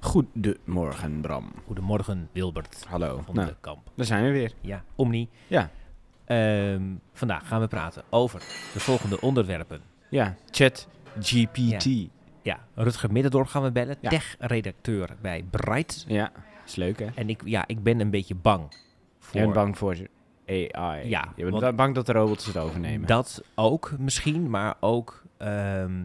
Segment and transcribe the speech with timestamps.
[0.00, 1.52] Goedemorgen, Bram.
[1.66, 3.22] Goedemorgen, Wilbert Hallo.
[3.24, 3.90] van Nou, de Kamp.
[3.94, 4.52] daar zijn we weer.
[4.60, 5.28] Ja, Omni.
[5.46, 5.70] Ja.
[6.24, 6.82] Ehm,
[7.12, 8.40] vandaag gaan we praten over
[8.72, 9.80] de volgende onderwerpen.
[10.10, 10.88] Ja, chat
[11.20, 11.84] GPT.
[11.84, 12.08] Ja,
[12.42, 14.08] Ja, Rutger Middendorp gaan we bellen, Ja.
[14.10, 16.04] tech-redacteur bij Bright.
[16.66, 17.06] is leuk hè?
[17.14, 18.62] En ik, ja, ik ben een beetje bang
[19.18, 19.96] voor Je bent bang voor
[20.46, 21.08] AI.
[21.08, 23.06] Ja, Je bent bang dat de robots het overnemen.
[23.06, 25.22] dat ook misschien, maar ook...
[25.36, 26.04] ehm,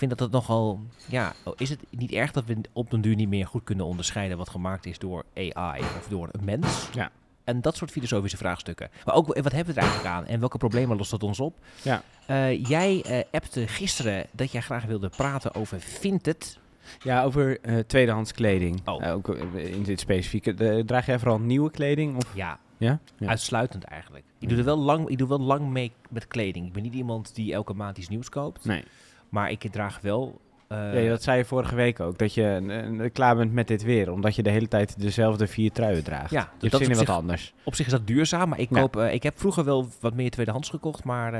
[0.00, 0.80] vind dat het nogal...
[1.06, 4.36] Ja, is het niet erg dat we op den duur niet meer goed kunnen onderscheiden
[4.36, 6.88] wat gemaakt is door AI of door een mens?
[6.94, 7.10] Ja.
[7.44, 8.90] En dat soort filosofische vraagstukken.
[9.04, 11.54] Maar ook, wat hebben we er eigenlijk aan en welke problemen lost dat ons op?
[11.82, 12.02] Ja.
[12.26, 16.58] Eh, jij eh appte gisteren dat jij graag wilde praten over Vinted.
[17.02, 18.80] Ja, over eh, tweedehands kleding.
[18.84, 19.12] Oh.
[19.12, 20.84] Ook in dit specifieke.
[20.84, 22.16] draag jij vooral nieuwe kleding?
[22.16, 22.34] Of?
[22.34, 22.98] Ja, Ja?
[23.18, 23.28] ja.
[23.28, 24.24] uitsluitend eigenlijk.
[24.38, 26.66] Ik doe er wel lang, ik doe wel lang mee met kleding.
[26.66, 28.64] Ik ben niet iemand die elke maand iets nieuws koopt.
[28.64, 28.84] Nee.
[29.30, 30.40] Maar ik draag wel...
[30.68, 32.18] eh, ja, dat zei je vorige week ook.
[32.18, 34.12] Dat je eh, eh, klaar bent met dit weer.
[34.12, 36.30] Omdat je de hele tijd dezelfde vier truien draagt.
[36.30, 37.54] Ja, je dat is wat anders.
[37.64, 38.80] Op zich is dat duurzaam, maar ik, Ja.
[38.80, 41.32] koop, ik heb vroeger wel wat meer tweedehands gekocht, maar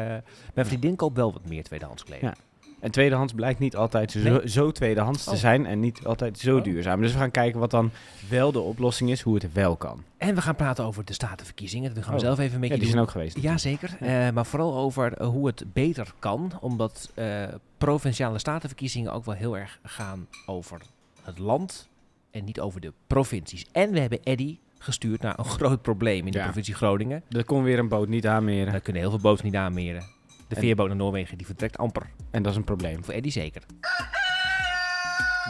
[0.55, 2.33] mijn vriendin koopt wel wat meer tweedehands kleding.
[2.37, 2.50] Ja.
[2.81, 4.49] En tweedehands blijkt niet altijd zo, Nee.
[4.51, 5.37] zo tweedehands te Oh.
[5.37, 6.65] zijn en niet altijd zo Oh.
[6.65, 7.01] duurzaam.
[7.01, 7.91] Dus we gaan kijken wat dan
[8.29, 10.03] wel de oplossing is, hoe het wel kan.
[10.17, 11.95] En we gaan praten over de statenverkiezingen.
[11.95, 12.25] Dat gaan we Oh.
[12.25, 12.93] zelf even een beetje Ja, die doen.
[12.93, 13.41] zijn ook geweest.
[13.41, 13.97] Ja, zeker.
[14.01, 14.27] Ja.
[14.27, 16.53] Eh, maar vooral over eh, hoe het beter kan.
[16.61, 17.45] Omdat eh,
[17.79, 20.81] provinciale statenverkiezingen ook wel heel erg gaan over
[21.23, 21.89] het land
[22.31, 23.67] en niet over de provincies.
[23.73, 26.45] En we hebben Eddy gestuurd naar een groot probleem in de Ja.
[26.45, 27.23] provincie Groningen.
[27.31, 28.73] Er kon weer een boot niet aanmeren.
[28.73, 30.03] Daar kunnen heel veel boten niet aanmeren.
[30.51, 32.03] De En- veerboot naar Noorwegen die vertrekt amper.
[32.31, 33.05] En dat is een probleem.
[33.05, 33.63] Voor Eddy zeker.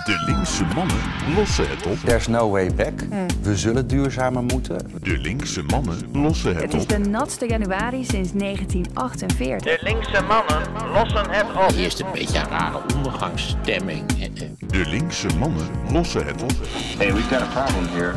[0.05, 0.97] De linkse mannen
[1.37, 1.97] lossen het op.
[2.05, 2.93] There's no way back.
[3.43, 4.91] We zullen duurzamer moeten.
[5.03, 6.89] De linkse mannen lossen het Het is op.
[6.89, 9.79] de natste januari sinds 1948.
[9.79, 10.63] De linkse mannen
[10.93, 11.73] lossen het op.
[11.77, 14.07] Eerst een beetje een rare ondergangsstemming.
[14.67, 16.53] De linkse mannen lossen het op.
[16.99, 18.13] Hey, we've got a problem here.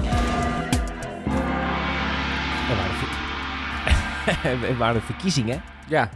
[2.70, 5.62] Er waren, ver- er waren verkiezingen.
[5.88, 6.10] Ja.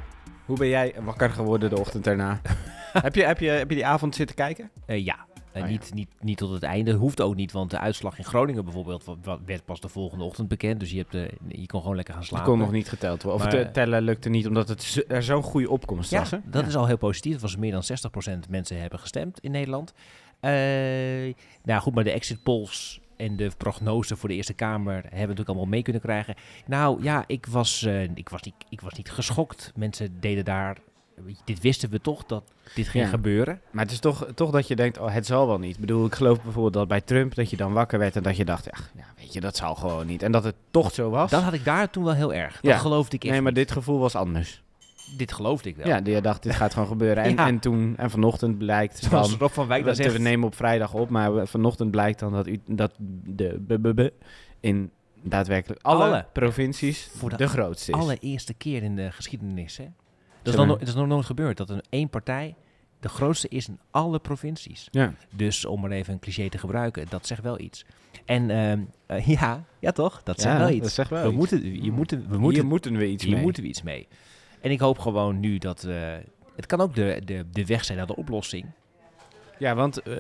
[0.48, 2.42] Hoe ben jij wakker geworden de ochtend daarna?
[2.94, 4.70] heb, je, heb, je, heb je die avond zitten kijken?
[4.86, 5.16] Eh, ja.
[5.16, 5.70] Eh, Oh, ja.
[5.70, 6.94] niet, niet, niet tot het einde.
[6.94, 9.06] Hoeft ook niet, want de uitslag in Groningen bijvoorbeeld
[9.46, 10.80] werd pas de volgende ochtend bekend.
[10.80, 12.48] Dus je, hebt, eh, je kon gewoon lekker gaan slapen.
[12.48, 13.48] kon nog niet geteld worden.
[13.48, 16.32] Of te tellen lukte niet, omdat het er zo'n goede opkomst Ja, was.
[16.32, 16.38] Hè?
[16.46, 17.32] dat is al heel positief.
[17.32, 17.84] Het was meer dan
[18.46, 19.94] 60% mensen hebben gestemd in Nederland.
[21.64, 25.18] Nou goed, maar de exit polls en de prognose voor de Eerste Kamer hebben we
[25.20, 26.36] natuurlijk allemaal mee kunnen krijgen.
[26.66, 29.72] Nou ja, ik was, eh, ik was, niet, ik was niet geschokt.
[29.76, 30.78] Mensen deden daar...
[31.46, 32.44] Dit wisten we toch, dat
[32.76, 33.10] dit ging Ja.
[33.10, 33.62] gebeuren.
[33.72, 35.74] Maar het is toch, toch dat je denkt, oh, het zal wel niet.
[35.76, 38.38] Ik bedoel, ik geloof bijvoorbeeld dat bij Trump dat je dan wakker werd en dat
[38.38, 40.24] je dacht, ach, ja, weet je, dat zal gewoon niet.
[40.24, 41.32] En dat het toch zo was.
[41.32, 42.54] Dat had ik daar toen wel heel erg.
[42.54, 42.78] Dat Ja.
[42.78, 44.62] geloofde ik echt nee, maar dit gevoel was anders.
[45.18, 45.88] Dit geloofde ik wel.
[45.88, 47.24] Ja, je dacht, dit gaat gewoon gebeuren.
[47.24, 47.48] En, Ja.
[47.48, 50.16] en toen, en vanochtend blijkt Zoals van, Rob van Wijk dan we, zegt.
[50.16, 52.94] we nemen op vrijdag op, maar vanochtend blijkt dan dat, u, dat
[53.26, 54.10] de BBB
[54.60, 54.92] in
[55.22, 56.26] daadwerkelijk alle, Alle.
[56.34, 57.98] provincies Voor de de, grootste is.
[57.98, 59.78] allereerste keer in de geschiedenis.
[59.78, 59.86] Hè?
[60.42, 61.58] Dat, is dat is nog nooit gebeurd.
[61.58, 62.56] Dat een één partij
[63.00, 64.88] de grootste is in alle provincies.
[64.92, 65.14] Ja.
[65.36, 67.86] Dus om maar even een cliché te gebruiken, dat zegt wel iets.
[68.26, 70.24] En ehm, eh, ja, ja toch?
[70.24, 70.94] Dat zegt Ja, wel dat iets.
[70.94, 71.38] zegt wel we, iets.
[71.38, 73.42] Moeten, je moeten, we Hier moeten, moeten we iets mee.
[73.42, 74.08] moeten we iets mee.
[74.68, 75.84] En ik hoop gewoon nu dat...
[75.84, 76.14] eh,
[76.56, 78.66] het kan ook de, de, de weg zijn naar de oplossing.
[79.58, 80.14] Ja, want eh,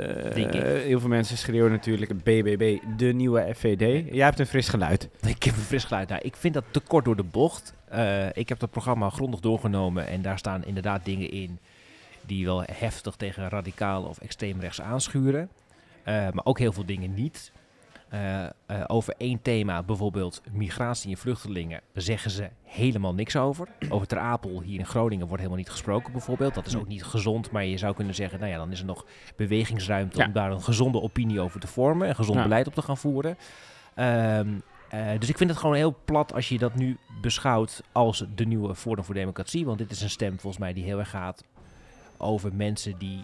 [0.84, 4.14] heel veel mensen schreeuwen natuurlijk BBB, de nieuwe FVD.
[4.14, 5.10] Jij hebt een fris geluid.
[5.36, 6.10] Ik heb een fris geluid.
[6.10, 7.74] Nou, ik vind dat te kort door de bocht.
[7.90, 11.60] Eh, ik heb dat programma grondig doorgenomen en daar staan inderdaad dingen in
[12.22, 15.50] die wel heftig tegen radicaal of extreem rechts aanschuren.
[16.06, 17.52] Maar ook heel veel dingen niet.
[18.10, 18.50] Eh, eh,
[18.88, 23.68] over één thema, bijvoorbeeld migratie en vluchtelingen, zeggen ze helemaal niks over.
[23.90, 26.54] Over Ter Apel hier in Groningen wordt helemaal niet gesproken bijvoorbeeld.
[26.54, 28.86] Dat is ook niet gezond, maar je zou kunnen zeggen, nou ja, dan is er
[28.86, 30.26] nog bewegingsruimte Ja.
[30.26, 32.44] om daar een gezonde opinie over te vormen en gezond Ja.
[32.44, 33.38] beleid op te gaan voeren.
[33.96, 34.48] Ehm,
[34.90, 38.46] eh, dus ik vind het gewoon heel plat als je dat nu beschouwt als de
[38.46, 39.66] nieuwe Forum voor Democratie.
[39.66, 41.44] Want dit is een stem volgens mij die heel erg gaat
[42.18, 43.24] over mensen die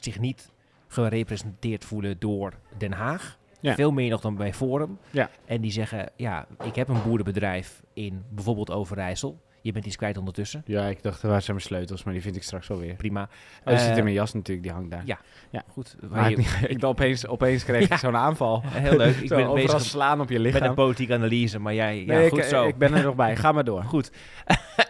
[0.00, 0.50] zich niet
[0.88, 3.38] gerepresenteerd voelen door Den Haag.
[3.60, 3.74] Ja.
[3.74, 4.98] Veel meer nog dan bij Forum.
[5.10, 5.30] Ja.
[5.44, 9.40] En die zeggen, ja, ik heb een boerenbedrijf in bijvoorbeeld Overijssel.
[9.62, 10.62] Je bent iets kwijt ondertussen.
[10.66, 12.04] Ja, ik dacht, waar zijn mijn sleutels?
[12.04, 12.94] Maar die vind ik straks wel weer.
[12.94, 13.22] Prima.
[13.64, 15.02] Oh, die zit Eh, in mijn jas natuurlijk, die hangt daar.
[15.50, 15.62] ja.
[15.68, 15.96] Goed.
[16.10, 18.62] Maar ik, ik ben opeens, opeens kreeg ik zo'n aanval.
[18.66, 19.16] Heel leuk.
[19.16, 20.74] Ik ben overal bezig slaan op je met een lichaam.
[20.74, 22.66] politieke analyse, maar jij, ja, goed ik, zo.
[22.66, 23.36] ik ben er nog bij.
[23.42, 23.82] Ga maar door.
[23.82, 24.10] Goed.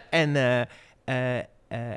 [0.09, 1.45] en, eh, eh, eh,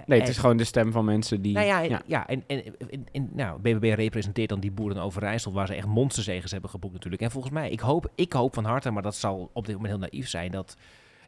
[0.06, 1.54] Nee, het is gewoon de stem van mensen die...
[1.54, 2.02] Nou ja, ja.
[2.06, 2.26] ja.
[2.26, 6.52] en, en, en, en- nou, BBB representeert dan die boeren Overijssel, waar ze echt monsterzegens
[6.52, 7.22] hebben geboekt natuurlijk.
[7.22, 9.94] En volgens mij, ik hoop, ik hoop van harte, maar dat zal op dit moment
[9.94, 10.76] heel naïef zijn, dat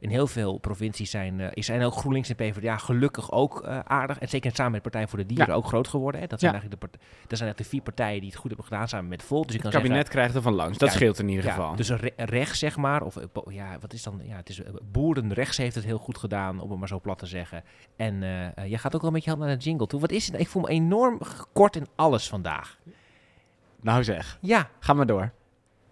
[0.01, 4.19] in heel veel provincies zijn, eh, zijn ook GroenLinks en PvdA gelukkig ook eh, aardig.
[4.19, 5.55] En zeker samen met Partij voor de Dieren Ja.
[5.55, 6.21] ook groot geworden.
[6.21, 6.27] Hè.
[6.27, 6.59] Dat, zijn Ja.
[6.61, 9.23] eigenlijk de dat zijn eigenlijk de vier partijen die het goed hebben gedaan samen met
[9.23, 9.45] Volt.
[9.47, 10.79] Dus je kan Het kabinet zeggen, krijgt er van langs.
[10.79, 11.77] Dat Ja, scheelt in ieder geval.
[11.77, 14.61] dus re- rechts, zeg maar, of eh, ja, wat is dan, ja, het is
[14.93, 17.63] boerenrechts heeft het heel goed gedaan, om het maar zo plat te zeggen.
[17.97, 20.01] En eh, jij gaat ook wel een beetje hand naar de jingle toe.
[20.01, 20.41] Wat is het?
[20.41, 21.21] Ik voel me enorm
[21.53, 22.79] kort in alles vandaag.
[23.81, 25.33] Nou zeg, Ja, ga maar door.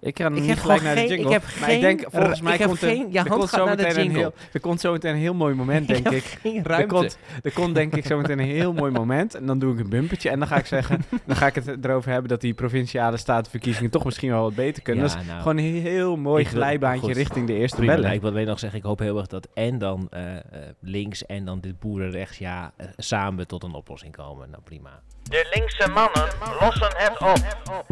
[0.04, 1.26] Ik ga Ik niet gelijk naar de jingle.
[1.26, 3.28] ik heb maar ik geen- denk, volgens ik mij heb komt er, geen- ja, er
[3.28, 4.20] hand komt gaat zo naar de meteen een jingle.
[4.20, 6.38] heel, er komt zo meteen een heel mooi moment, denk ik heb ik.
[6.42, 6.94] geen Er ruimte.
[6.94, 9.34] komt, er komt denk ik zo meteen een heel mooi moment.
[9.34, 10.30] En dan doe ik een bumpertje.
[10.30, 13.90] En dan ga ik zeggen, dan ga ik het erover hebben dat die provinciale statenverkiezingen
[13.90, 15.04] toch misschien wel wat beter kunnen.
[15.04, 17.16] Ja, dat is nou, gewoon een heel mooi ik glijbaantje goed.
[17.16, 18.04] richting de eerste Prima, bellen.
[18.04, 20.40] nou, ik wil alleen nog zeggen, ik hoop heel erg dat en dan eh, eh,
[20.80, 24.50] links en dan dit boerenrechts, ja, eh, samen tot een oplossing komen.
[24.50, 25.00] Nou, prima.
[25.22, 26.28] De linkse mannen
[26.60, 27.86] lossen het op.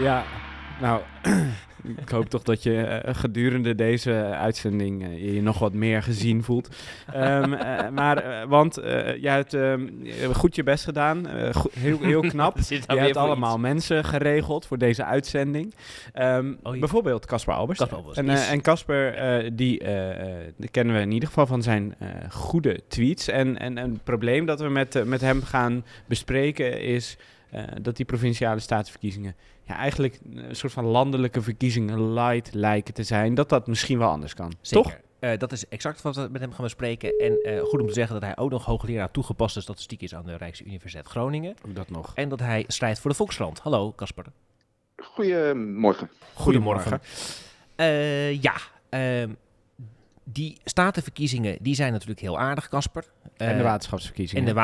[0.00, 0.24] Ja,
[0.80, 1.00] nou,
[2.02, 6.42] ik hoop toch dat je eh, gedurende deze uitzending eh, je nog wat meer gezien
[6.42, 6.68] voelt.
[7.12, 11.26] Ehm, eh, maar, eh, want eh jij hebt ehm, je hebt goed je best gedaan,
[11.28, 12.58] eh, goed- heel, heel knap.
[12.58, 15.74] Je hebt allemaal mensen geregeld voor deze uitzending.
[16.14, 16.78] Oh, ja.
[16.78, 17.78] Bijvoorbeeld Casper Albers.
[18.16, 21.94] En, eh, Casper, eh, die, eh, eh, die kennen we in ieder geval van zijn
[21.98, 23.28] eh, goede tweets.
[23.28, 27.16] En, en, en het probleem dat we met, eh, met hem gaan bespreken is
[27.50, 29.34] eh, dat die provinciale staatsverkiezingen
[29.66, 33.34] ja, eigenlijk een soort van landelijke verkiezingen light lijken te zijn.
[33.34, 34.52] Dat dat misschien wel anders kan.
[34.60, 34.82] Zeker.
[34.82, 35.00] Toch?
[35.18, 37.18] Eh, dat is exact wat we met hem gaan bespreken.
[37.18, 40.24] En eh, goed om te zeggen dat hij ook nog hoogleraar toegepaste statistiek is aan
[40.24, 41.54] de Rijksuniversiteit Groningen.
[41.66, 42.12] Ook dat nog.
[42.14, 43.58] En dat hij strijdt voor de Volkskrant.
[43.58, 44.24] Hallo, Casper.
[44.96, 46.10] Goedemorgen.
[46.34, 47.00] Goedemorgen.
[47.76, 48.54] Eh, ja,
[48.88, 49.30] ehm,
[50.24, 53.04] die statenverkiezingen die zijn natuurlijk heel aardig, Casper.
[53.36, 54.46] en de waterschapsverkiezingen.
[54.46, 54.54] En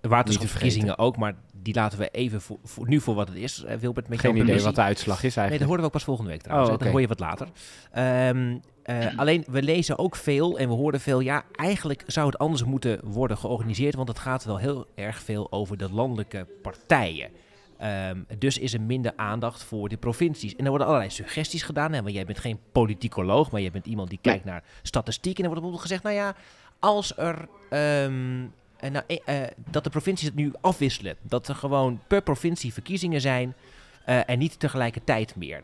[0.00, 3.64] de waterschapsverkiezingen ook, maar die laten we even voor, voor, nu voor wat het is.
[3.64, 4.66] Eh, Wilbert, met Geen idee permissie.
[4.70, 5.64] wat de uitslag is Nee, dat eigenlijk.
[5.64, 6.70] horen we ook pas volgende week trouwens.
[6.70, 6.78] Oh.
[6.78, 7.48] Dat hoor je wat later.
[7.92, 11.20] Ehm, eh, alleen, we lezen ook veel en we horen veel.
[11.20, 13.94] Ja, eigenlijk zou het anders moeten worden georganiseerd.
[13.94, 17.30] Want het gaat wel heel erg veel over de landelijke partijen.
[17.78, 20.56] Ehm, dus is er minder aandacht voor de provincies.
[20.56, 21.92] En er worden allerlei suggesties gedaan.
[21.92, 25.38] Hè, want jij bent geen politicoloog, maar je bent iemand die kijkt naar statistiek.
[25.38, 26.34] En er wordt bijvoorbeeld gezegd, nou ja,
[26.78, 27.48] als er...
[27.70, 28.46] ehm,
[28.88, 31.16] nou, eh, eh, dat de provincies het nu afwisselen.
[31.22, 33.54] Dat er gewoon per provincie verkiezingen zijn
[34.04, 35.62] eh, en niet tegelijkertijd meer.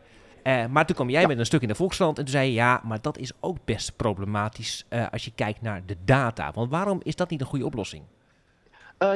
[0.71, 2.55] Maar toen kwam jij met een stuk in de Volkskrant en toen zei je...
[2.55, 6.53] ja, maar dat is ook best problematisch als je kijkt naar de data.
[6.53, 8.03] Want waarom is dat niet een goede oplossing?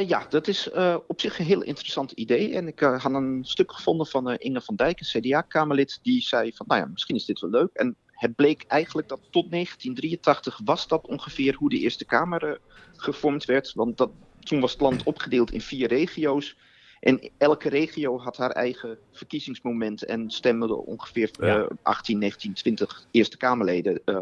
[0.06, 0.70] Ja, dat is
[1.06, 2.54] op zich een heel interessant idee.
[2.54, 6.66] En ik had een stuk gevonden van Inge van Dijk, een CDA-kamerlid, die zei van,
[6.68, 7.70] nou ja, misschien is dit wel leuk.
[7.72, 12.54] En het bleek eigenlijk dat tot 1983 was dat ongeveer hoe de Eerste Kamer eh,
[12.96, 13.72] gevormd werd.
[13.74, 16.56] Want dat, toen was het land opgedeeld in vier regio's.
[17.00, 21.68] En elke regio had haar eigen verkiezingsmoment en stemde ongeveer eh, Ja.
[21.82, 24.00] 18, 19, 20 Eerste Kamerleden.
[24.04, 24.20] eh.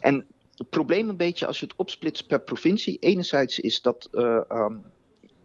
[0.00, 2.98] en het probleem een beetje als je het opsplitst per provincie.
[2.98, 4.76] Enerzijds is dat eh, ehm,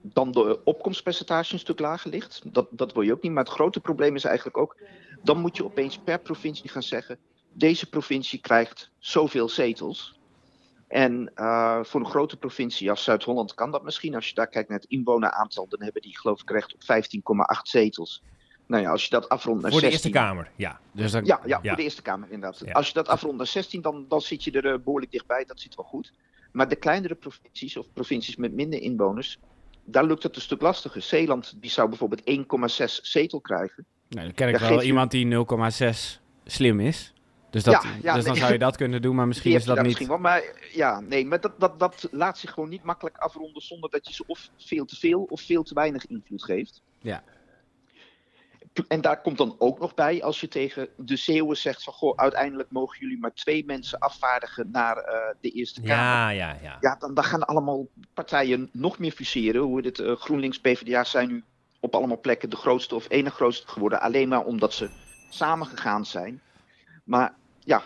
[0.01, 2.41] dan de opkomstpercentage een stuk lager ligt.
[2.53, 3.31] Dat, dat wil je ook niet.
[3.31, 4.77] Maar het grote probleem is eigenlijk ook.
[5.23, 7.17] Dan moet je opeens per provincie gaan zeggen.
[7.57, 10.19] Deze provincie krijgt zoveel zetels.
[10.87, 14.15] En eh, voor een grote provincie als Zuid-Holland kan dat misschien.
[14.15, 17.61] Als je daar kijkt naar het inwoneraantal, dan hebben die geloof ik recht op 15,8
[17.61, 18.23] zetels.
[18.65, 20.79] Nou ja, als je dat afrondt naar Voor de 16, Eerste Kamer, ja.
[20.91, 21.67] Dus dan, ja, ja, Ja.
[21.67, 22.61] voor de Eerste Kamer inderdaad.
[22.65, 22.71] Ja.
[22.71, 25.45] Als je dat afrondt naar 16, dan, dan zit je er eh, behoorlijk dichtbij.
[25.45, 26.13] Dat zit wel goed.
[26.51, 29.39] Maar de kleinere provincies of provincies met minder inwoners,
[29.83, 31.01] daar lukt het een stuk lastiger.
[31.01, 33.85] Zeeland die zou bijvoorbeeld 1,6 zetel krijgen.
[34.09, 37.13] Nou, dan ken ik wel iemand die 0,6 slim is.
[37.55, 38.41] Dus, dat, Ja, ja, dus dan nee.
[38.41, 39.85] zou je dat kunnen doen, maar misschien Die is dat niet...
[39.85, 40.17] misschien wel.
[40.17, 44.07] Maar ja, nee, maar dat, dat, dat laat zich gewoon niet makkelijk afronden zonder dat
[44.07, 46.81] je ze of veel te veel of veel te weinig invloed geeft.
[46.99, 47.23] Ja.
[48.87, 52.17] En daar komt dan ook nog bij, als je tegen de Zeeuwen zegt van, goh,
[52.17, 55.95] uiteindelijk mogen jullie maar twee mensen afvaardigen naar eh, de Eerste Kamer.
[55.95, 56.77] Ja, ja, ja.
[56.79, 59.61] Ja, dan, dan gaan allemaal partijen nog meer fuseren.
[59.61, 61.43] Hoe dit, eh, GroenLinks, PvdA zijn nu
[61.79, 64.01] op allemaal plekken de grootste of ene grootste geworden.
[64.01, 64.89] Alleen maar omdat ze
[65.29, 66.41] samengegaan zijn.
[67.03, 67.35] Maar
[67.65, 67.83] ja,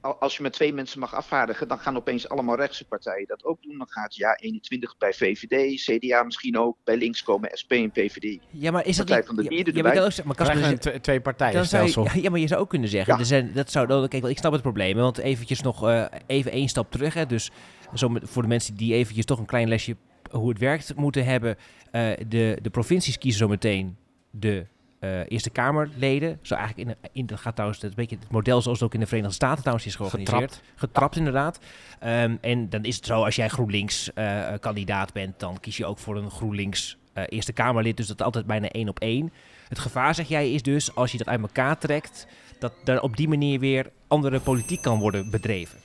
[0.00, 3.44] al- als je met twee mensen mag afvaardigen, dan gaan opeens allemaal rechtse partijen dat
[3.44, 3.78] ook doen.
[3.78, 6.76] Dan gaat ja 21 bij VVD, CDA misschien ook.
[6.84, 8.38] Bij links komen SP en PVD.
[8.50, 9.26] Ja, maar is dat Partij niet...
[9.26, 9.92] van de ja, Dieren ja, maar
[10.36, 10.70] erbij.
[10.70, 12.20] een tw- twee partijen zou je, stelsel.
[12.22, 13.20] ja, maar je zou ook kunnen zeggen, Ja.
[13.20, 16.04] er zijn, dat zou, dan- kijk, wel, ik snap het probleem, want eventjes nog eh,
[16.26, 17.14] even één stap terug.
[17.14, 17.50] Hè, dus
[17.94, 19.96] zo met, voor de mensen die eventjes toch een klein lesje
[20.30, 21.56] hoe het werkt moeten hebben.
[21.90, 23.96] eh, de, de provincies kiezen zo meteen
[24.30, 24.66] de
[25.06, 26.38] eh, Eerste Kamerleden.
[26.42, 29.00] Zo eigenlijk in, in, dat gaat trouwens het, beetje het model zoals het ook in
[29.00, 30.62] de Verenigde Staten trouwens is georganiseerd.
[30.74, 31.58] Getrapt, inderdaad.
[31.98, 35.86] Ehm, en dan is het zo, als jij GroenLinks eh, kandidaat bent, dan kies je
[35.86, 37.96] ook voor een GroenLinks eh, Eerste Kamerlid.
[37.96, 39.32] Dus dat is altijd bijna één op één.
[39.68, 42.26] Het gevaar, zeg jij, is dus als je dat uit elkaar trekt,
[42.58, 45.78] dat er op die manier weer andere politiek kan worden bedreven.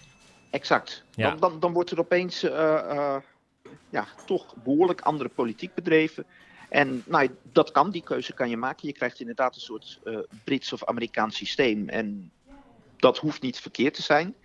[0.49, 1.03] Exact.
[1.11, 1.29] Ja.
[1.29, 3.15] Dan, dan, dan wordt er opeens eh, eh,
[3.89, 6.25] ja, toch behoorlijk andere politiek bedreven.
[6.71, 8.87] En nou, dat kan, die keuze kan je maken.
[8.87, 11.89] Je krijgt inderdaad een soort eh, Brits of Amerikaans systeem.
[11.89, 12.31] En
[12.97, 14.35] dat hoeft niet verkeerd te zijn.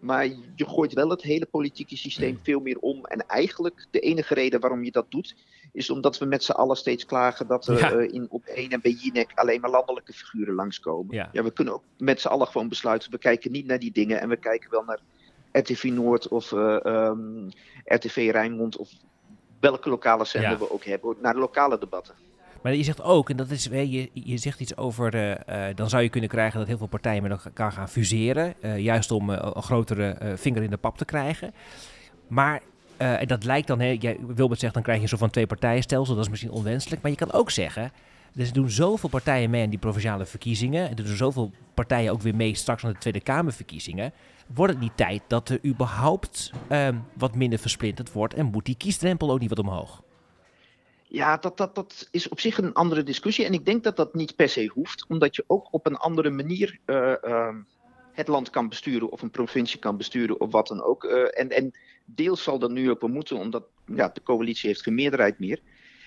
[0.00, 3.04] Maar je gooit wel het hele politieke systeem veel meer om.
[3.04, 5.34] En eigenlijk de enige reden waarom je dat doet,
[5.72, 7.92] is omdat we met z'n allen steeds klagen dat er Ja.
[7.92, 11.14] eh, in op 1 en bij Jinek alleen maar landelijke figuren langskomen.
[11.14, 11.42] Ja.
[11.42, 14.28] we kunnen ook met z'n allen gewoon besluiten, we kijken niet naar die dingen en
[14.28, 15.00] we kijken wel naar
[15.52, 17.48] RTV Noord of eh, ehm,
[17.84, 18.90] RTV Rijnmond of
[19.62, 20.58] welke lokale zender Ja.
[20.58, 22.14] we ook hebben, naar de lokale debatten.
[22.62, 25.88] Maar je zegt ook, en dat is, je, je zegt iets over, eh, eh, dan
[25.88, 28.54] zou je kunnen krijgen dat heel veel partijen met elkaar gaan fuseren.
[28.60, 31.54] eh, juist om een grotere vinger in de pap te krijgen.
[32.26, 32.60] Maar,
[32.96, 36.14] en dat lijkt dan, hè, jij, Wilbert zegt, dan krijg je zo van twee partijenstelsel.
[36.14, 37.02] Dat is misschien onwenselijk.
[37.02, 37.92] Maar je kan ook zeggen,
[38.36, 40.88] er doen zoveel partijen mee aan die provinciale verkiezingen.
[40.88, 44.12] En er doen zoveel partijen ook weer mee straks aan de Tweede Kamerverkiezingen.
[44.54, 48.34] Wordt het niet tijd dat er überhaupt ehm, wat minder versplinterd wordt?
[48.34, 50.02] En moet die kiesdrempel ook niet wat omhoog?
[51.02, 53.44] Ja, dat, dat, dat is op zich een andere discussie.
[53.44, 56.30] En ik denk dat dat niet per se hoeft, omdat je ook op een andere
[56.30, 57.56] manier eh, ehm,
[58.12, 61.04] het land kan besturen of een provincie kan besturen of wat dan ook.
[61.04, 61.72] Eh, en, en
[62.04, 65.60] deels zal dat nu ook wel moeten, omdat ja, de coalitie heeft geen meerderheid meer.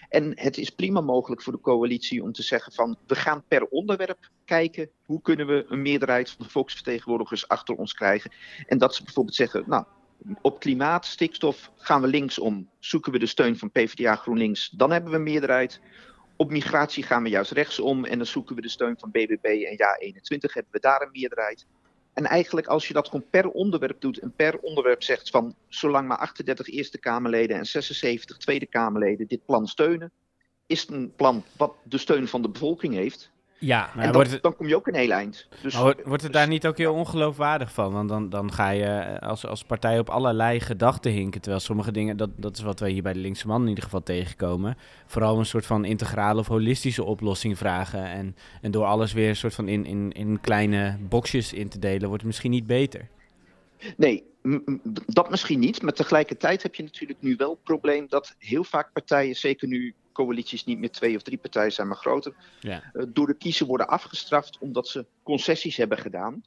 [0.10, 3.66] En het is prima mogelijk voor de coalitie om te zeggen van we gaan per
[3.66, 8.32] onderwerp kijken hoe kunnen we een meerderheid van de volksvertegenwoordigers achter ons krijgen.
[8.68, 9.86] En dat ze bijvoorbeeld zeggen, nou
[10.42, 12.70] op klimaat, stikstof gaan we linksom.
[12.80, 15.80] Zoeken we de steun van PvdA GroenLinks, dan hebben we een meerderheid.
[16.36, 19.78] Op migratie gaan we juist rechtsom en dan zoeken we de steun van BBB en
[19.78, 21.66] Ja21 hebben we daar een meerderheid.
[22.16, 26.08] En eigenlijk als je dat gewoon per onderwerp doet en per onderwerp zegt van zolang
[26.08, 30.12] maar 38 Eerste Kamerleden en 76 Tweede Kamerleden dit plan steunen,
[30.66, 33.32] is het een plan wat de steun van de bevolking heeft.
[33.60, 35.48] Ja, en wordt dan, het- dan kom je ook een heel eind.
[35.62, 37.94] Dus, wordt, wordt het daar niet ook heel ongeloofwaardig van?
[37.94, 41.42] Want dan, dan ga je eh, als, als partij op allerlei gedachten hinken.
[41.42, 43.84] Terwijl sommige dingen, dat, dat is wat wij hier bij de linkse man in ieder
[43.84, 44.78] geval tegenkomen.
[45.06, 48.06] Vooral een soort van integrale of holistische oplossing vragen.
[48.06, 51.80] En, en door alles weer een soort van in, in, in kleine boxjes in te
[51.80, 53.08] delen, wordt het misschien niet beter.
[53.98, 54.24] Nee,
[55.06, 55.82] dat misschien niet.
[55.82, 59.94] Maar tegelijkertijd heb je natuurlijk nu wel het probleem dat heel vaak partijen, zeker nu
[60.16, 62.84] coalities niet meer twee of drie partijen zijn, maar groter, Ja.
[62.94, 66.44] eh, door de kiezer worden afgestraft omdat ze concessies hebben gedaan.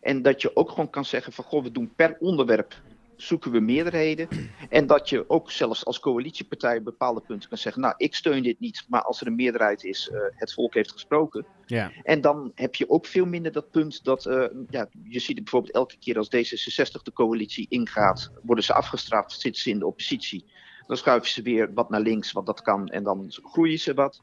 [0.00, 2.82] En dat je ook gewoon kan zeggen van goh, we doen per onderwerp
[3.16, 4.28] zoeken we meerderheden.
[4.68, 8.42] En dat je ook zelfs als coalitiepartij op bepaalde punten kan zeggen, nou ik steun
[8.42, 11.46] dit niet, maar als er een meerderheid is, eh, het volk heeft gesproken.
[11.66, 11.92] Ja.
[12.02, 15.44] En dan heb je ook veel minder dat punt dat, eh, ja, je ziet het
[15.44, 19.86] bijvoorbeeld elke keer als D66 de coalitie ingaat, worden ze afgestraft, zitten ze in de
[19.86, 20.44] oppositie.
[20.86, 24.20] Dan schuiven ze weer wat naar links, wat dat kan, en dan groeien ze wat.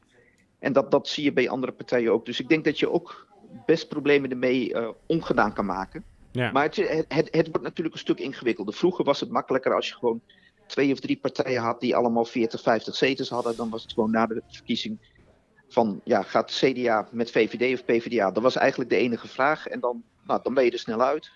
[0.58, 2.26] En dat, dat zie je bij andere partijen ook.
[2.26, 3.26] Dus ik denk dat je ook
[3.66, 6.04] best problemen ermee eh, ongedaan kan maken.
[6.30, 6.52] Ja.
[6.52, 8.74] Maar het, het, het, het wordt natuurlijk een stuk ingewikkelder.
[8.74, 10.20] Vroeger was het makkelijker als je gewoon
[10.66, 13.56] twee of drie partijen had die allemaal 40, 50 zetels hadden.
[13.56, 14.98] Dan was het gewoon na de verkiezing
[15.68, 18.30] van, ja, gaat CDA met VVD of PvdA?
[18.30, 19.66] Dat was eigenlijk de enige vraag.
[19.66, 21.30] En dan, nou, dan ben je er snel uit.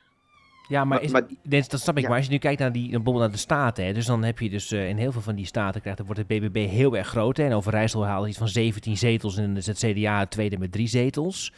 [0.68, 2.02] Ja, maar, is, maar- dat snap ik.
[2.02, 2.08] ja.
[2.08, 4.38] Maar als je nu kijkt naar die, bijvoorbeeld naar de staten, hè, dus dan heb
[4.38, 6.96] je dus eh, in heel veel van die staten krijgt, dan wordt het BBB heel
[6.96, 7.36] erg groot.
[7.36, 10.58] Hè, en Overijssel haalt iets van 17 zetels en dan is het CDA het tweede
[10.58, 11.52] met drie zetels.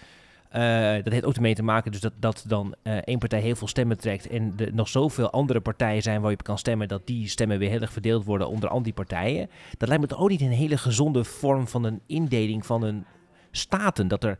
[0.49, 3.57] Eh, dat heeft ook ermee te maken dus dat, dat dan eh, één partij heel
[3.57, 6.89] veel stemmen trekt en er nog zoveel andere partijen zijn waar je op kan stemmen,
[6.89, 9.51] dat die stemmen weer heel erg verdeeld worden onder al die partijen.
[9.79, 13.05] Dat lijkt me toch ook niet een hele gezonde vorm van een indeling van een
[13.51, 14.09] staten.
[14.09, 14.39] Dat er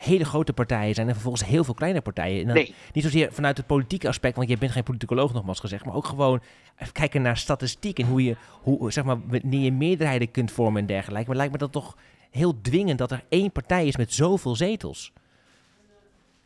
[0.00, 2.40] hele grote partijen zijn en vervolgens heel veel kleine partijen.
[2.40, 5.60] En dan- Nee, niet zozeer vanuit het politieke aspect, want je bent geen politicoloog nogmaals
[5.60, 6.40] gezegd, maar ook gewoon
[6.78, 10.80] even kijken naar statistiek en hoe je, hoe, zeg maar, wanneer je meerderheden kunt vormen
[10.80, 11.28] en dergelijke.
[11.28, 11.96] Maar lijkt me dat toch
[12.30, 15.12] heel dwingend dat er één partij is met zoveel zetels.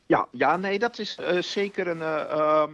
[0.06, 2.70] Ja, ja, nee, dat is eh, zeker een, eh, ehm,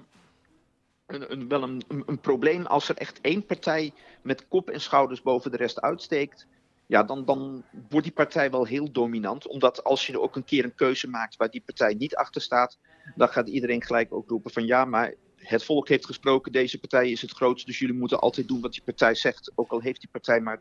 [1.06, 2.66] een, een, wel een, een probleem.
[2.66, 6.46] Als er echt één partij met kop en schouders boven de rest uitsteekt,
[6.90, 9.46] ja, dan, dan wordt die partij wel heel dominant.
[9.46, 12.78] Omdat als je ook een keer een keuze maakt waar die partij niet achter staat,
[13.14, 17.10] dan gaat iedereen gelijk ook roepen van ja, maar het volk heeft gesproken, deze partij
[17.10, 19.52] is het grootst, dus jullie moeten altijd doen wat die partij zegt.
[19.54, 20.60] Ook al heeft die partij maar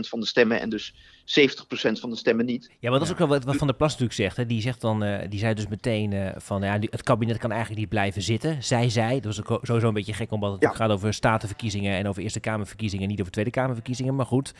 [0.00, 0.94] van de stemmen en dus 70%
[2.00, 2.70] van de stemmen niet.
[2.78, 4.36] Ja, maar dat is ook wel wat, Van der Plas natuurlijk zegt.
[4.36, 4.46] Hè.
[4.46, 7.80] Die, zegt dan, eh, die zei dus meteen eh, van ja, het kabinet kan eigenlijk
[7.80, 8.62] niet blijven zitten.
[8.62, 10.70] Zij zei, dat was ook sowieso een beetje gek omdat het Ja.
[10.70, 14.52] gaat over statenverkiezingen en over Eerste Kamerverkiezingen, niet over Tweede Kamerverkiezingen, maar goed.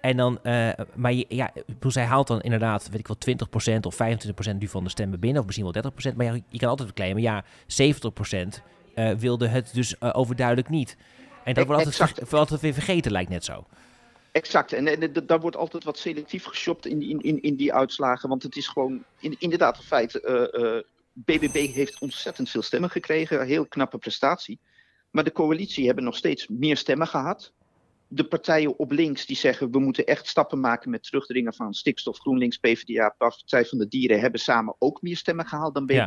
[0.00, 1.52] En dan, eh, maar je- ja,
[1.88, 5.38] zij haalt dan inderdaad, weet ik wel, 20% of 25% nu van de stemmen binnen,
[5.40, 6.16] of misschien wel 30%.
[6.16, 8.62] Maar ja, je kan altijd claimen, ja, 70%
[8.94, 10.96] eh, wilde het dus eh, overduidelijk niet.
[11.44, 13.66] En dat wordt altijd, ver- altijd weer vergeten, lijkt net zo.
[14.32, 18.28] Exact, en, daar wordt altijd wat selectief geshopt in, die- in, in, in die uitslagen.
[18.28, 20.14] Want het is gewoon in, inderdaad een feit.
[20.20, 20.82] eh, eh,
[21.12, 24.58] BBB heeft ontzettend veel stemmen gekregen, een heel knappe prestatie.
[25.10, 27.52] Maar de coalitie hebben nog steeds meer stemmen gehad.
[28.08, 32.18] De partijen op links die zeggen we moeten echt stappen maken met terugdringen van stikstof,
[32.18, 36.06] GroenLinks, PvdA, Partij van de Dieren hebben samen ook meer stemmen gehaald dan Ja.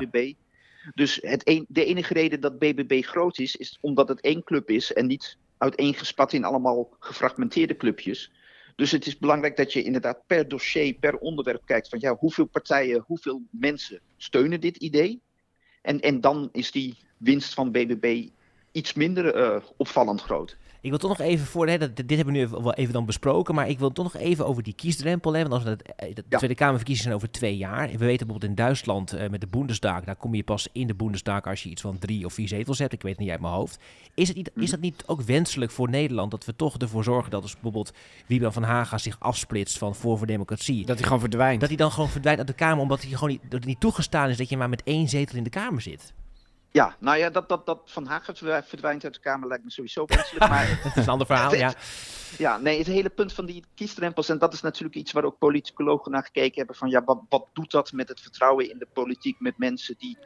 [0.93, 4.93] Dus het de enige reden dat BBB groot is, is omdat het één club is
[4.93, 8.31] en niet uiteengespat in allemaal gefragmenteerde clubjes.
[8.75, 12.45] Dus het is belangrijk dat je inderdaad per dossier, per onderwerp kijkt van ja, hoeveel
[12.45, 15.21] partijen, hoeveel mensen steunen dit idee.
[15.81, 18.27] En, en dan is die winst van BBB
[18.71, 20.57] iets minder eh, opvallend groot.
[20.87, 22.93] Ik wil toch nog even voor, hè, dat, dit hebben we nu even, wel even
[22.93, 25.51] dan besproken, maar ik wil toch nog even over die kiesdrempel hebben.
[25.51, 26.37] Want als we dat, eh, de Ja.
[26.37, 27.87] Tweede Kamerverkiezingen zijn over twee jaar.
[27.89, 30.95] We weten bijvoorbeeld in Duitsland eh, met de Bundestag, daar kom je pas in de
[30.95, 32.93] Bundestag als je iets van drie of vier zetels hebt.
[32.93, 33.79] Ik weet het niet uit mijn hoofd.
[34.13, 37.31] Is, het niet, is dat niet ook wenselijk voor Nederland dat we toch ervoor zorgen
[37.31, 37.93] dat als bijvoorbeeld
[38.27, 41.61] Wiebel van Haga zich afsplitst van Voor voor Democratie, dat, Dat hij gewoon verdwijnt.
[41.61, 44.29] hij dan gewoon verdwijnt uit de Kamer omdat hij gewoon niet, dat het niet toegestaan
[44.29, 46.13] is dat je maar met één zetel in de Kamer zit?
[46.71, 49.71] Ja, nou ja, dat, dat, dat Van Hagen verdwij- verdwijnt uit de Kamer lijkt me
[49.71, 50.49] sowieso wenselijk.
[50.49, 51.73] maar Dat is een ander verhaal, ja.
[52.37, 55.37] ja, nee, het hele punt van die kiesdrempels, en dat is natuurlijk iets waar ook
[55.37, 58.87] politicologen naar gekeken hebben, van ja, wat, wat doet dat met het vertrouwen in de
[58.93, 60.17] politiek met mensen die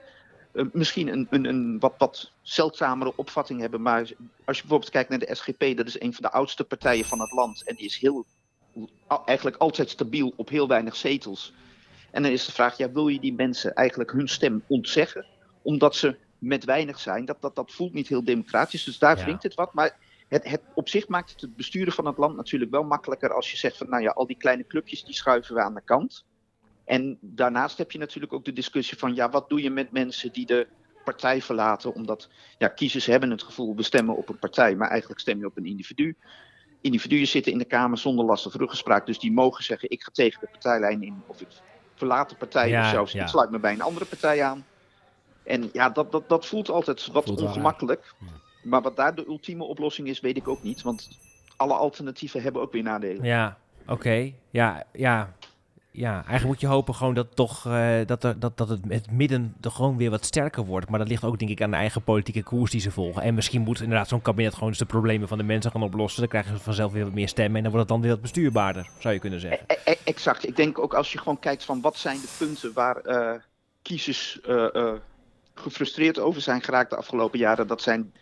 [0.54, 3.82] eh, misschien een, een, een wat, wat zeldzamere opvatting hebben.
[3.82, 4.00] Maar
[4.46, 7.20] als je bijvoorbeeld kijkt naar de SGP, dat is een van de oudste partijen van
[7.20, 7.64] het land.
[7.64, 8.26] En die is heel,
[9.26, 11.54] eigenlijk altijd stabiel op heel weinig zetels.
[12.12, 15.26] En dan is de vraag, ja, wil je die mensen eigenlijk hun stem ontzeggen?
[15.62, 17.26] Omdat ze met weinig zijn.
[17.26, 18.84] Dat, dat, dat voelt niet heel democratisch.
[18.84, 19.24] Dus daar Ja.
[19.24, 19.74] wringt het wat.
[19.74, 23.34] Maar het, het, op zich maakt het het besturen van het land natuurlijk wel makkelijker
[23.34, 25.82] als je zegt van nou ja, al die kleine clubjes die schuiven we aan de
[25.86, 26.26] kant.
[26.86, 30.32] En daarnaast heb je natuurlijk ook de discussie van ja, wat doe je met mensen
[30.32, 30.68] die de
[31.04, 31.94] partij verlaten?
[31.94, 35.46] Omdat ja, kiezers hebben het gevoel, we stemmen op een partij, maar eigenlijk stem je
[35.46, 36.16] op een individu.
[36.82, 40.10] Individuen zitten in de Kamer zonder last of ruggespraak, dus die mogen zeggen ik ga
[40.12, 41.48] tegen de partijlijn in of ik
[41.96, 43.22] verlaat de partij Ja, of zelfs ja.
[43.22, 44.66] ik sluit me bij een andere partij aan.
[45.44, 48.14] En ja, dat, dat, dat voelt altijd wat Voelt ongemakkelijk.
[48.64, 50.82] Maar wat daar de ultieme oplossing is, weet ik ook niet.
[50.82, 51.10] Want
[51.56, 53.24] alle alternatieven hebben ook weer nadelen.
[53.24, 53.58] Ja,
[53.88, 54.32] oké.
[54.50, 55.34] Ja, ja.
[55.94, 59.12] Ja, eigenlijk moet je hopen gewoon dat, toch, eh, dat, er, dat, dat het, het
[59.12, 60.90] midden er gewoon weer wat sterker wordt.
[60.90, 63.22] Maar dat ligt ook denk ik aan de eigen politieke koers die ze volgen.
[63.22, 66.20] En misschien moet inderdaad zo'n kabinet gewoon eens de problemen van de mensen gaan oplossen.
[66.20, 68.22] Dan krijgen ze vanzelf weer wat meer stemmen en dan wordt het dan weer wat
[68.22, 69.66] bestuurbaarder, zou je kunnen zeggen.
[69.68, 70.48] E- e- exact.
[70.48, 73.40] Ik denk ook als je gewoon kijkt van wat zijn de punten waar eh,
[73.82, 74.94] kiezers eh, eh,
[75.54, 77.68] gefrustreerd over zijn geraakt de afgelopen jaren.
[77.68, 78.14] Dat zijn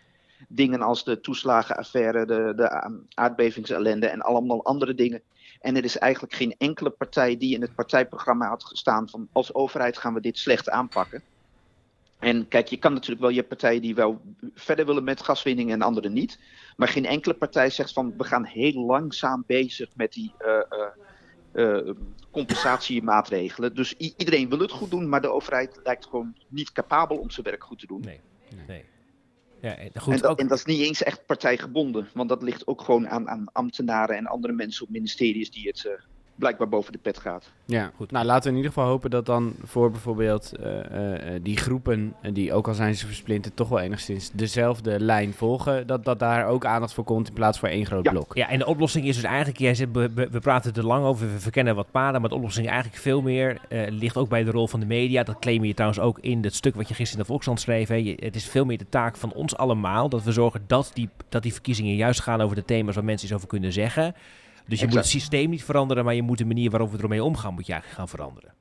[0.47, 5.21] dingen als de toeslagenaffaire, de, de aardbevingsellende en allemaal andere dingen.
[5.61, 9.53] En er is eigenlijk geen enkele partij die in het partijprogramma had gestaan van als
[9.53, 11.23] overheid gaan we dit slecht aanpakken.
[12.19, 14.21] En kijk, je kan natuurlijk wel, je hebt partijen die wel
[14.55, 16.39] verder willen met gaswinning en andere niet.
[16.77, 20.87] Maar geen enkele partij zegt van we gaan heel langzaam bezig met die eh, eh,
[22.31, 23.75] compensatiemaatregelen.
[23.75, 27.45] Dus iedereen wil het goed doen, maar de overheid lijkt gewoon niet capabel om zijn
[27.45, 28.01] werk goed te doen.
[28.01, 28.19] Nee,
[28.67, 28.85] nee.
[29.61, 32.43] Ja, en goed, en, dat, ook, en dat is niet eens echt partijgebonden, want dat
[32.43, 35.91] ligt ook gewoon aan, aan ambtenaren en andere mensen op ministeries die het eh,
[36.39, 37.51] blijkbaar boven de pet gaat.
[37.65, 38.11] Ja, goed.
[38.11, 41.57] Nou, laten we in ieder geval hopen dat dan voor bijvoorbeeld eh, eh, eh, die
[41.57, 45.87] groepen, die ook al zijn ze versplinterd, toch wel enigszins dezelfde lijn volgen.
[45.87, 48.11] Dat, dat daar ook aandacht voor komt in plaats van één groot Ja.
[48.11, 48.35] blok.
[48.35, 51.05] Ja, en de oplossing is dus eigenlijk, jij zegt, we, we, we praten er lang
[51.05, 54.43] over, we verkennen wat paden, maar de oplossing eigenlijk veel meer eh, ligt ook bij
[54.43, 55.23] de rol van de media.
[55.23, 57.87] Dat claim je trouwens ook in het stuk wat je gisteren in de Volkskrant schreef.
[57.87, 57.95] Hè.
[57.95, 61.09] Je- het is veel meer de taak van ons allemaal, dat we zorgen dat die,
[61.29, 64.15] dat die verkiezingen juist gaan over de thema's waar mensen iets over kunnen zeggen.
[64.69, 67.23] Dus je moet het systeem niet veranderen, maar je moet de manier waarop we ermee
[67.23, 68.53] omgaan, moet je eigenlijk gaan veranderen.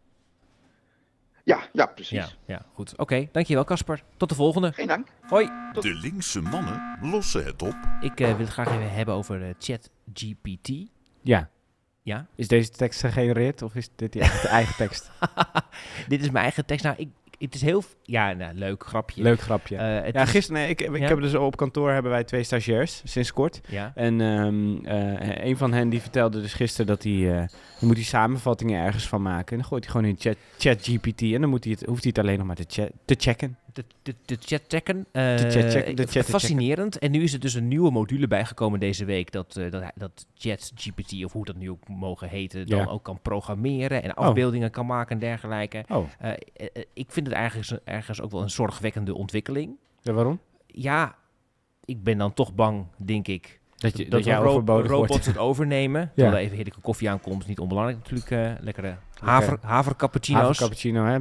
[1.44, 2.18] Ja, ja, precies.
[2.18, 2.96] Ja, ja goed.
[2.96, 4.02] Oké, dankjewel Casper.
[4.16, 4.72] Tot de volgende.
[4.72, 5.08] Geen dank.
[5.28, 5.50] Hoi.
[5.80, 7.76] De linkse mannen lossen het op.
[8.00, 10.70] Ik eh, wil het graag even hebben over eh, ChatGPT.
[11.22, 11.50] Ja.
[12.02, 12.26] Ja?
[12.34, 15.10] Is deze tekst gegenereerd of is dit je de eigen tekst?
[16.08, 16.84] Dit is mijn eigen tekst.
[16.84, 17.08] Nou, ik,
[17.38, 17.82] het is heel...
[18.02, 19.22] Ja, nou, leuk grapje.
[19.22, 19.76] Leuk grapje.
[19.76, 21.08] Eh, het ja, is- gisteren, nee, ik, ik Ja?
[21.08, 23.60] heb dus op kantoor hebben wij twee stagiairs, sinds kort.
[23.68, 23.92] Ja.
[23.94, 27.46] En ehm, eh, een van hen die vertelde dus gisteren dat hij, eh,
[27.80, 29.52] moet hij samenvattingen ergens van maken.
[29.52, 32.02] En dan gooit hij gewoon in chat, chat GPT en dan moet hij het, hoeft
[32.02, 33.56] hij het alleen nog maar te, te checken.
[33.78, 35.06] De, de, de chat checken.
[35.12, 36.98] eh, chat chat fascinerend.
[36.98, 39.32] En nu is er dus een nieuwe module bijgekomen deze week.
[39.32, 42.86] Dat, eh, dat, dat ChatGPT, of hoe dat nu ook mogen heten, dan Ja.
[42.86, 45.84] ook kan programmeren en afbeeldingen kan maken en dergelijke.
[45.88, 46.32] Oh, Eh,
[46.92, 49.76] ik vind het eigenlijk ergens ook wel een zorgwekkende ontwikkeling.
[50.02, 50.40] ja, waarom?
[50.66, 51.16] Ja,
[51.84, 55.08] ik ben dan toch bang, denk ik, Dat, je, dat, dat jij ro- overbodig robots
[55.08, 55.26] wordt.
[55.26, 56.00] het overnemen.
[56.08, 56.10] Ja.
[56.14, 57.46] Terwijl er even heerlijke koffie aankomt.
[57.46, 58.30] Niet onbelangrijk natuurlijk.
[58.30, 60.40] eh lekkere haver, havercappuccino's.
[60.42, 61.16] Havercappuccino, hè?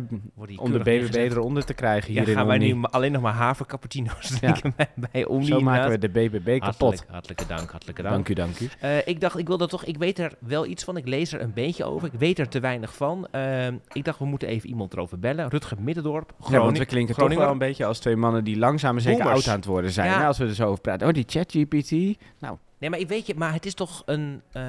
[0.56, 3.34] Om de BBB eronder te krijgen Ja, hier in gaan wij nu alleen nog maar
[3.34, 5.46] havercappuccino's drinken bij, bij Omni.
[5.46, 6.80] Zo maken we de BBB kapot.
[6.80, 8.14] Hartelijk, hartelijke dank, hartelijke dank.
[8.14, 8.70] Dank u, dank u.
[8.80, 10.98] Eh, ik dacht, ik wil dat toch, ik weet er wel iets van.
[10.98, 12.08] Ik lees er een beetje over.
[12.14, 13.28] Ik weet er te weinig van.
[13.32, 15.50] Ehm, ik dacht, we moeten even iemand erover bellen.
[15.50, 18.94] Rutger Middendorp, Ja, want we klinken toch wel een beetje als twee mannen die langzaam
[18.94, 20.10] maar zeker oud aan het worden zijn.
[20.10, 20.20] Ja.
[20.20, 21.08] hè, Als we er zo over praten.
[21.08, 21.92] Oh, die ChatGPT.
[22.40, 22.47] Nou,
[22.80, 24.42] Nee, maar ik weet je, maar het is toch een.
[24.52, 24.62] eh,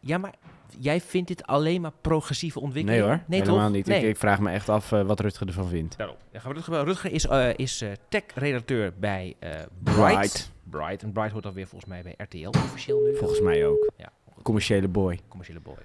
[0.00, 0.34] ja, maar
[0.78, 3.04] jij vindt dit alleen maar progressieve nee ontwikkeling?
[3.04, 3.72] hoor, nee helemaal toch?
[3.74, 3.86] niet.
[3.86, 4.00] Nee.
[4.02, 5.98] Ik, ik vraag me echt af eh, wat Rutger ervan vindt.
[5.98, 6.16] Daarom.
[6.32, 6.84] Ja, gaan we Rutger.
[6.84, 9.50] Rutger is, eh, is tech-redacteur bij eh
[9.82, 9.96] Bright.
[10.14, 10.52] Bright.
[10.64, 11.02] Bright.
[11.02, 13.16] En Bright hoort alweer volgens mij bij RTL officieel nu.
[13.16, 13.90] Volgens mij ook.
[13.96, 15.18] Ja, Commerciële boy.
[15.28, 15.76] commerciële boy.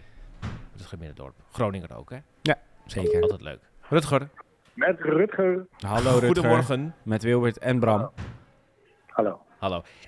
[0.78, 1.34] Rutger Middendorp.
[1.52, 2.18] Groninger ook, hè?
[2.86, 3.22] Zeker.
[3.22, 3.60] Altijd leuk.
[3.90, 4.30] Rutger,
[4.74, 5.66] Met Rutger.
[5.80, 6.26] Hallo Rutger.
[6.26, 6.96] goedemorgen.
[7.04, 7.98] Met Wilbert en Bram.
[7.98, 8.12] Hallo.
[9.08, 9.40] Hallo.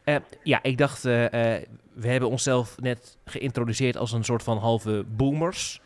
[0.04, 1.64] Eh, ja, ik dacht, eh, eh,
[1.94, 5.82] we hebben onszelf net geïntroduceerd als een soort van halve boomers.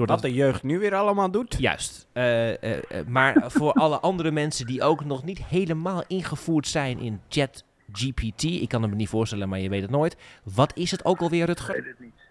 [0.00, 1.56] Doordat Wat de jeugd nu weer allemaal doet.
[1.58, 2.08] Juist.
[2.12, 6.98] Eh, eh, eh, maar voor alle andere mensen die ook nog niet helemaal ingevoerd zijn
[6.98, 10.40] in ChatGPT, ik kan het me niet voorstellen, maar je weet het nooit.
[10.54, 12.28] Wat is het ook alweer, Ik weet het niet.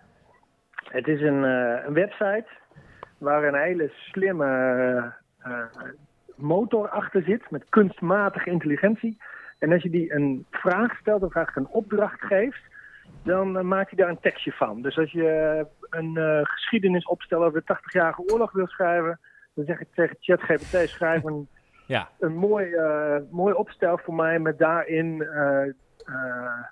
[0.83, 2.47] Het is een, eh, een website
[3.17, 5.13] waar een hele slimme
[6.35, 9.17] motor achter zit met kunstmatige intelligentie.
[9.59, 12.61] En als je die een vraag stelt of eigenlijk een opdracht geeft,
[13.23, 14.81] dan eh, maakt hij daar een tekstje van.
[14.81, 19.19] Dus als je een eh, geschiedenis over de 80-jarige oorlog wil schrijven,
[19.53, 21.47] dan zeg ik tegen ChatGPT, schrijf een,
[21.89, 22.09] Ja.
[22.19, 25.67] een mooi, eh, mooi opstel voor mij met daarin eh,
[26.05, 26.63] eh,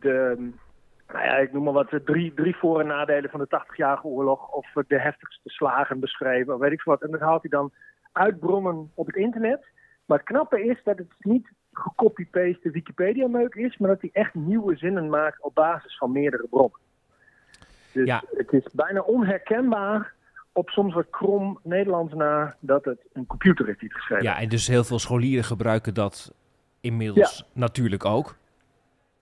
[0.00, 0.50] de,
[1.06, 4.48] nou ja, ik noem maar wat, drie, drie voor- en nadelen van de 80-jarige oorlog
[4.48, 7.02] of de heftigste slagen beschreven, of weet ik veel wat.
[7.02, 7.72] En dat haalt hij dan
[8.12, 9.66] uit bronnen op het internet.
[10.04, 14.76] Maar het knappe is dat het niet gecopy-paste Wikipedia-meuk is, maar dat hij echt nieuwe
[14.76, 16.78] zinnen maakt op basis van meerdere bronnen.
[17.92, 18.22] Dus Ja.
[18.36, 20.12] het is bijna onherkenbaar
[20.52, 24.38] op soms wat krom Nederlands na dat het een computer is die het geschreven Ja,
[24.38, 26.34] en dus heel veel scholieren gebruiken dat
[26.80, 28.36] inmiddels natuurlijk ook.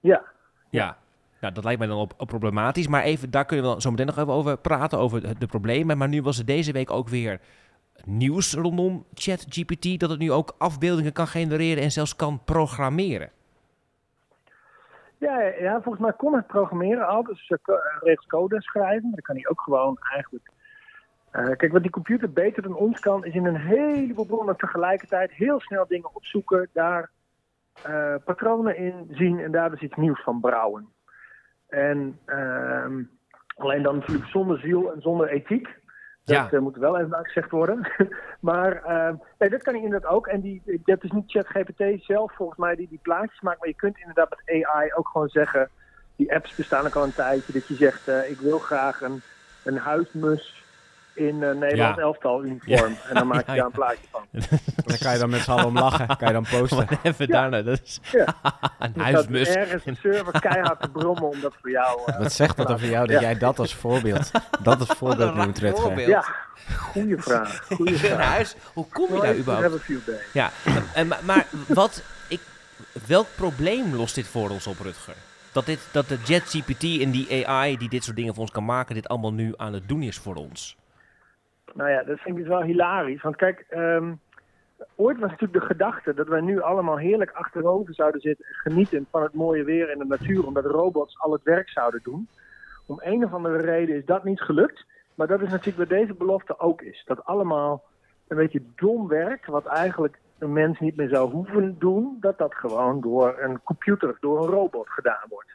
[0.00, 0.22] Ja,
[0.70, 0.96] Ja.
[1.40, 2.88] Nou, dat lijkt mij dan op, op problematisch.
[2.88, 5.98] Maar even, daar kunnen we zo meteen nog even over praten, over de, de problemen.
[5.98, 7.40] Maar nu was er deze week ook weer
[8.04, 13.30] nieuws rondom ChatGPT, dat het nu ook afbeeldingen kan genereren en zelfs kan programmeren.
[15.18, 17.22] Ja, volgens mij kon het programmeren al.
[17.22, 17.58] Dus uh,
[18.00, 19.10] regels code schrijven.
[19.10, 20.50] Dan kan hij ook gewoon eigenlijk.
[21.32, 25.32] Uh, kijk, wat die computer beter dan ons kan, is in een heleboel bronnen tegelijkertijd
[25.32, 27.10] heel snel dingen opzoeken, daar
[28.24, 30.88] patronen in zien en daar dus iets nieuws van brouwen.
[31.68, 32.86] En uh,
[33.56, 35.68] alleen dan natuurlijk zonder ziel en zonder ethiek.
[36.26, 36.48] Dat Ja.
[36.52, 37.90] uh, moet wel even uitgezegd worden.
[38.40, 40.26] maar uh, nee, dat kan hij inderdaad ook.
[40.26, 43.58] En die, dat is niet ChatGPT zelf volgens mij die die plaatjes maakt.
[43.58, 45.68] Maar je kunt inderdaad met AI ook gewoon zeggen...
[46.16, 47.52] Die apps bestaan ook al een tijdje.
[47.52, 49.22] Dat je zegt, uh, ik wil graag een,
[49.64, 50.64] een huismus
[51.16, 52.02] in uh, Nederland Ja.
[52.02, 52.96] elftal uniform.
[53.08, 54.22] En dan maak je Ja, daar een plaatje van.
[54.86, 56.06] Daar kan je dan met z'n allen om lachen.
[56.16, 56.86] Kan je dan posten.
[57.02, 58.26] Even daarna, dat is Ja.
[58.78, 59.46] een Dus huismus.
[59.48, 62.00] dat ergens een server keihard te brommen om dat voor jou...
[62.06, 63.20] uh, Wat zegt dat over jou dat Ja.
[63.20, 64.30] jij dat als voorbeeld,
[64.62, 66.08] dat als voorbeeld noemt, voorbeeld.
[66.08, 66.24] ja,
[66.78, 67.62] goede vraag.
[67.70, 68.26] Goede Een vraag.
[68.26, 69.66] huis, hoe kom je daar überhaupt?
[69.66, 70.20] have a few days.
[70.32, 70.50] Ja,
[70.94, 72.40] en, maar, maar wat, ik,
[73.06, 75.14] welk probleem lost dit voor ons op, Rutger?
[75.52, 78.64] Dat, dit, dat de JetGPT en die AI die dit soort dingen voor ons kan
[78.64, 80.76] maken, dit allemaal nu aan het doen is voor ons.
[81.76, 83.22] Nou ja, dat vind ik dus wel hilarisch.
[83.22, 84.14] Want kijk, ehm,
[84.94, 89.06] ooit was natuurlijk de gedachte dat wij nu allemaal heerlijk achterover zouden zitten en genieten
[89.10, 92.28] van het mooie weer en de natuur, omdat robots al het werk zouden doen.
[92.86, 94.84] Om een of andere reden is dat niet gelukt.
[95.14, 97.02] Maar dat is natuurlijk wat deze belofte ook is.
[97.04, 97.84] Dat allemaal
[98.28, 102.54] een beetje dom werk, wat eigenlijk een mens niet meer zou hoeven doen, dat dat
[102.54, 105.54] gewoon door een computer, door een robot gedaan wordt.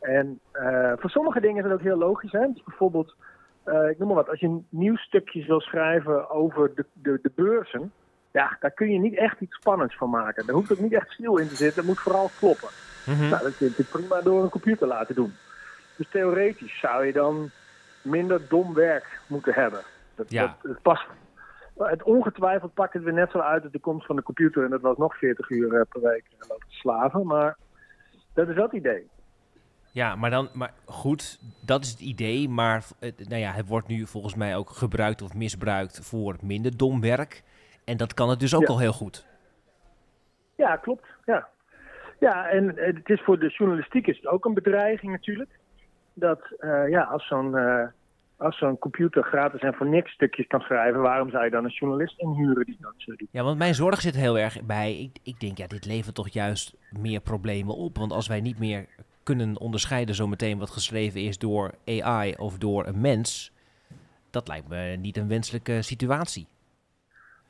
[0.00, 2.32] En eh, voor sommige dingen is het ook heel logisch.
[2.32, 2.46] Hè?
[2.52, 3.14] Dus bijvoorbeeld,
[3.68, 7.92] eh, ik noem maar wat, als je nieuwsstukjes wil schrijven over de, de, de beurzen,
[8.30, 10.46] ja, daar kun je niet echt iets spannends van maken.
[10.46, 12.68] Daar hoeft ook niet echt stil in te zitten, dat moet vooral kloppen.
[13.06, 13.28] Mhm.
[13.28, 15.32] Nou, dat kun je prima door een computer laten doen.
[15.96, 17.50] Dus theoretisch zou je dan
[18.02, 19.80] minder dom werk moeten hebben.
[20.14, 20.56] Dat, Ja.
[20.62, 21.06] dat, het past.
[21.78, 24.64] Het ongetwijfeld pakt het weer net zo uit uit de komst van de computer.
[24.64, 27.26] En dat was nog 40 uur eh, per week eh, lopen slaven.
[27.26, 27.56] Maar
[28.34, 29.08] dat is wel het idee.
[29.92, 32.48] Ja, maar dan, maar goed, dat is het idee.
[32.48, 36.76] Maar eh, nou ja, het wordt nu volgens mij ook gebruikt of misbruikt voor minder
[36.76, 37.42] dom werk.
[37.84, 38.68] En dat kan het dus ook Ja.
[38.68, 39.26] al heel goed.
[40.56, 41.06] Ja, klopt.
[41.24, 41.48] Ja,
[42.20, 45.50] ja en eh, het is voor de journalistiek is het ook een bedreiging natuurlijk.
[46.14, 47.86] Dat eh, ja, als zo'n eh,
[48.36, 51.70] als zo'n computer gratis en voor niks stukjes kan schrijven, waarom zou je dan een
[51.70, 53.28] journalist inhuren die dat zo doet?
[53.30, 54.98] Ja, want mijn zorg zit heel erg bij.
[54.98, 57.96] Ik, ik denk, ja, dit levert toch juist meer problemen op.
[57.96, 58.86] Want als wij niet meer
[59.34, 63.52] kunnen onderscheiden zometeen wat geschreven is door AI of door een mens,
[64.30, 66.46] dat lijkt me niet een wenselijke situatie.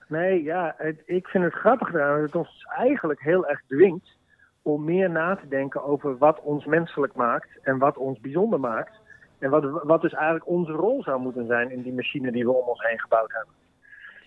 [0.09, 4.17] Nee, ja, het- ik vind het grappig dat het ons eigenlijk heel erg dwingt
[4.63, 8.93] om meer na te denken over wat ons menselijk maakt en wat ons bijzonder maakt.
[9.39, 12.53] En wat, wat dus eigenlijk onze rol zou moeten zijn in die machine die we
[12.53, 13.55] om ons heen gebouwd hebben.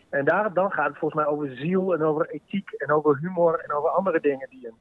[0.09, 3.59] En daar, dan gaat het volgens mij over ziel en over ethiek en over humor
[3.59, 4.75] en over andere dingen die een,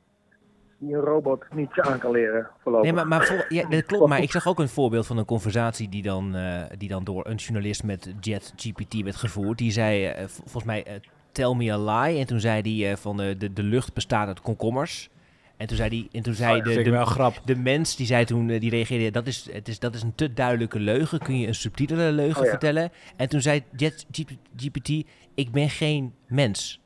[0.81, 2.87] die een robot niet aan kan leren voorlopig.
[2.87, 4.09] Nee, maar, maar ja, dat klopt.
[4.09, 7.27] Maar ik zag ook een voorbeeld van een conversatie die dan, eh, die dan door
[7.27, 9.59] een journalist met JetGPT werd gevoerd.
[9.59, 10.95] Die zei, eh, volgens mij, eh,
[11.33, 12.19] tell me a lie.
[12.19, 15.09] En toen zei hij van de, de lucht bestaat uit komkommers.
[15.57, 17.41] En toen zei, die, en toen zei Oh, de, de, wel grap.
[17.45, 20.33] de mens, die zei toen, die reageerde, dat is, het is, dat is een te
[20.33, 21.19] duidelijke leugen.
[21.19, 22.51] Kun je een subtielere leugen Oh ja.
[22.51, 22.93] vertellen?
[23.17, 24.89] En toen zei JetGPT,
[25.35, 26.81] ik ben geen mens.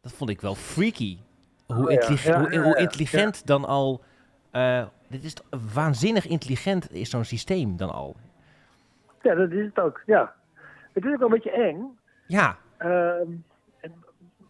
[0.00, 1.16] Dat vond ik wel freaky.
[1.74, 4.00] Hoe, Oh hoe, hoe intelligent dan al...
[4.50, 5.34] eh, dit is
[5.74, 8.16] waanzinnig intelligent is zo'n systeem dan al.
[9.22, 10.34] Ja, dat is het ook, ja.
[10.92, 13.30] Het is ook wel een beetje eng, Ja, Ehm,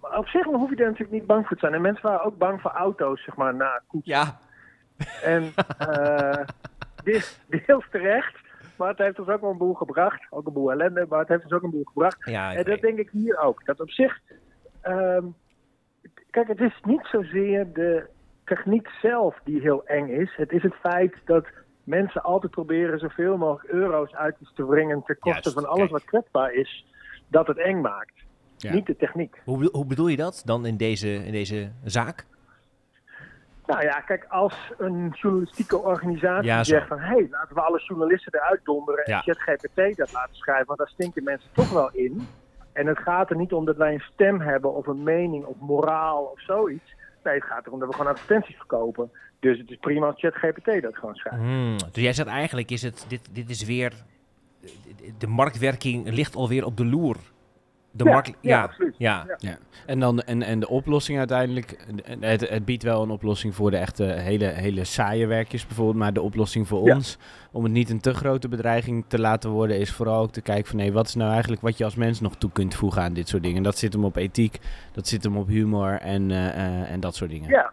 [0.00, 1.74] op zich hoef je er natuurlijk niet bang voor te zijn.
[1.74, 4.06] En mensen waren ook bang voor auto's, zeg maar, na koets.
[4.06, 4.38] ja.
[5.22, 6.44] En eh
[7.04, 8.36] dit, deels terecht.
[8.76, 10.26] Maar het heeft ons ook wel een boel gebracht.
[10.30, 12.16] Ook een boel ellende, maar het heeft ons ook een boel gebracht.
[12.30, 13.64] ja En dat denk ik hier ook.
[13.64, 14.20] Dat op zich...
[14.80, 15.24] ehm,
[16.34, 18.06] kijk, het is niet zozeer de
[18.44, 20.34] techniek zelf die heel eng is.
[20.36, 21.46] Het is het feit dat
[21.84, 25.02] mensen altijd proberen zoveel mogelijk euro's uit iets te wringen...
[25.02, 25.90] ten koste Juist, van alles kijk.
[25.90, 26.86] wat kwetsbaar is,
[27.28, 28.12] dat het eng maakt.
[28.56, 28.72] Ja.
[28.72, 29.40] Niet de techniek.
[29.44, 32.24] hoe, hoe bedoel je dat dan in deze, in deze zaak?
[33.66, 36.98] Nou ja, kijk, als een journalistieke organisatie Ja, zegt van...
[36.98, 40.66] hé, hey, laten we alle journalisten eruit donderen en ChatGPT dat laten schrijven...
[40.66, 42.26] want daar stinken mensen toch wel in.
[42.74, 45.56] En het gaat er niet om dat wij een stem hebben of een mening of
[45.60, 46.94] moraal of zoiets.
[47.24, 49.10] Nee, het gaat erom dat we gewoon advertenties verkopen.
[49.40, 51.38] Dus het is prima als ChatGPT dat gewoon schrijft.
[51.38, 53.92] Hmm, dus jij zegt eigenlijk, is het, dit, dit is weer...
[55.18, 57.16] De marktwerking ligt alweer op de loer.
[57.96, 58.94] De Ja, ja, ja, absoluut.
[58.98, 59.24] Ja.
[59.26, 59.36] Ja.
[59.38, 59.56] Ja.
[59.86, 61.86] En, dan, en, en de oplossing uiteindelijk,
[62.20, 66.12] het, het biedt wel een oplossing voor de echte hele, hele saaie werkjes bijvoorbeeld, maar
[66.12, 66.94] de oplossing voor Ja.
[66.94, 67.18] ons,
[67.52, 70.66] om het niet een te grote bedreiging te laten worden, is vooral ook te kijken
[70.66, 73.12] van nee, wat is nou eigenlijk wat je als mens nog toe kunt voegen aan
[73.14, 73.62] dit soort dingen.
[73.62, 74.58] Dat zit hem op ethiek,
[74.92, 77.48] dat zit hem op humor en, eh, eh, en dat soort dingen.
[77.50, 77.72] Ja.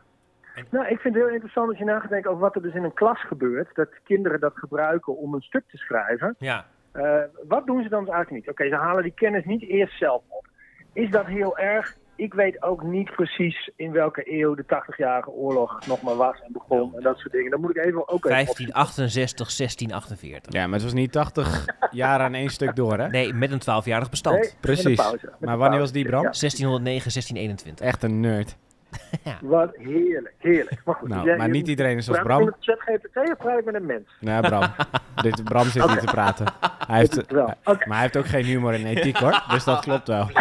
[0.70, 2.74] Nou, ik vind het heel interessant als je na gaat denken over wat er dus
[2.74, 3.70] in een klas gebeurt.
[3.76, 6.36] Dat kinderen dat gebruiken om een stuk te schrijven.
[6.40, 6.66] ja.
[6.92, 8.50] Eh, wat doen ze dan eigenlijk niet?
[8.50, 10.48] Oké, ze halen die kennis niet eerst zelf op.
[10.94, 12.00] Is dat heel erg?
[12.16, 16.52] Ik weet ook niet precies in welke eeuw de 80-jarige oorlog nog maar was en
[16.52, 17.52] begon en dat soort dingen.
[17.52, 18.74] Dan moet ik even ook even opzoeken.
[18.74, 20.54] 1568, 1648.
[20.54, 23.08] Ja, maar het was niet 80 jaar aan één stuk door, hè?
[23.08, 24.40] Nee, met een 12-jarig bestand.
[24.40, 24.86] Nee, Precies.
[24.86, 25.80] een pauze, met Maar wanneer pauze.
[25.80, 26.24] was die, Bram?
[26.24, 27.86] Ja, 1609, 1621.
[27.88, 28.58] Echt een nerd.
[29.42, 30.82] wat heerlijk, heerlijk.
[30.86, 32.46] Maar goed, Nou, jij- maar niet iedereen is als praat je Bram.
[32.46, 34.10] met ChatGPT of praat ik met een mens?
[34.20, 34.64] Nou, Bram.
[35.24, 36.46] Dit, Bram zit niet te praten.
[36.88, 37.32] Hij heeft.
[37.32, 39.44] Maar hij heeft ook geen humor en ethiek, hoor.
[39.50, 40.30] Dus dat klopt wel.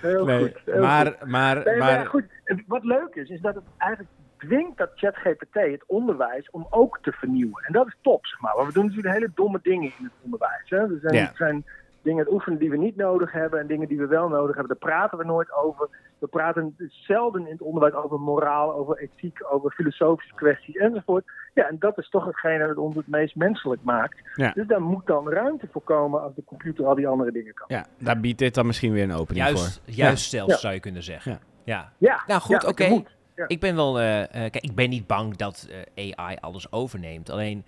[0.00, 0.60] Heel Nee, goed.
[0.64, 1.28] heel maar, goed.
[1.28, 2.24] maar, Nee, maar maar, goed,
[2.66, 7.12] wat leuk is, is dat het eigenlijk dwingt dat ChatGPT het onderwijs om ook te
[7.12, 7.64] vernieuwen.
[7.66, 8.54] En dat is top, zeg maar.
[8.54, 10.62] Want we doen natuurlijk hele domme dingen in het onderwijs.
[10.70, 10.76] Hè?
[10.78, 11.30] Er zijn, Ja.
[11.34, 11.64] zijn
[12.02, 14.78] dingen het oefenen die we niet nodig hebben en dingen die we wel nodig hebben.
[14.78, 15.88] Daar praten we nooit over.
[16.18, 21.24] We praten zelden in het onderwijs over moraal, over ethiek, over filosofische kwesties enzovoort.
[21.54, 24.18] Ja, en dat is toch hetgene dat ons het meest menselijk maakt.
[24.34, 24.52] Ja.
[24.54, 27.66] Dus daar moet dan ruimte voor komen als de computer al die andere dingen kan.
[27.68, 29.94] ja, daar biedt dit dan misschien weer een opening Juist, voor.
[29.94, 30.58] juist zelfs Ja.
[30.58, 31.32] zou je kunnen zeggen.
[31.32, 31.38] Ja.
[31.64, 31.92] Ja.
[31.98, 33.02] Ja, Nou goed, ja, oké.
[33.46, 37.30] Ik ben wel, eh, eh, kijk, ik ben niet bang dat eh, AI alles overneemt.
[37.30, 37.64] Alleen,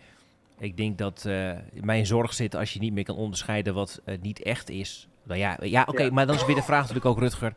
[0.62, 4.18] ik denk dat eh, mijn zorg zit als je niet meer kan onderscheiden wat eh,
[4.20, 5.08] niet echt is.
[5.22, 6.10] Nou ja, ja oké, Ja.
[6.12, 7.54] maar dan is weer de vraag natuurlijk ook, Rutger.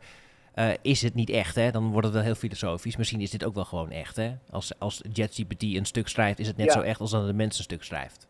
[0.54, 1.70] eh, is het niet echt, hè?
[1.70, 2.96] Dan wordt het wel heel filosofisch.
[2.96, 4.34] Misschien is dit ook wel gewoon echt, hè?
[4.50, 6.72] Als, als JetGPT een stuk schrijft, is het net Ja.
[6.72, 8.28] zo echt als dat een mens een stuk schrijft.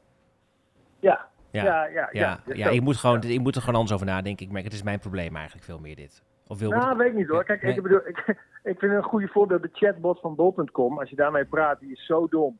[1.00, 2.08] Ja, Ja, ja, ja.
[2.12, 4.46] ja, ja, ik, moet gewoon, ik moet er gewoon anders over nadenken.
[4.46, 6.22] Ik merk, het is mijn probleem eigenlijk veel meer dit.
[6.46, 7.44] Of wil Nou, weet ik niet hoor.
[7.44, 7.74] Kijk, Nee.
[7.74, 8.18] ik, bedoel, ik,
[8.72, 10.98] ik vind een goede voorbeeld de chatbot van bol.com.
[10.98, 12.58] Als je daarmee praat, die is zo dom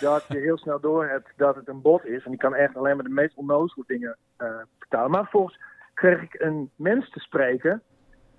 [0.00, 2.24] dat je heel snel doorhebt dat het een bot is.
[2.24, 5.10] En die kan echt alleen maar de meest onnozele dingen eh, vertalen.
[5.10, 5.58] Maar vervolgens
[5.94, 7.82] kreeg ik een mens te spreken.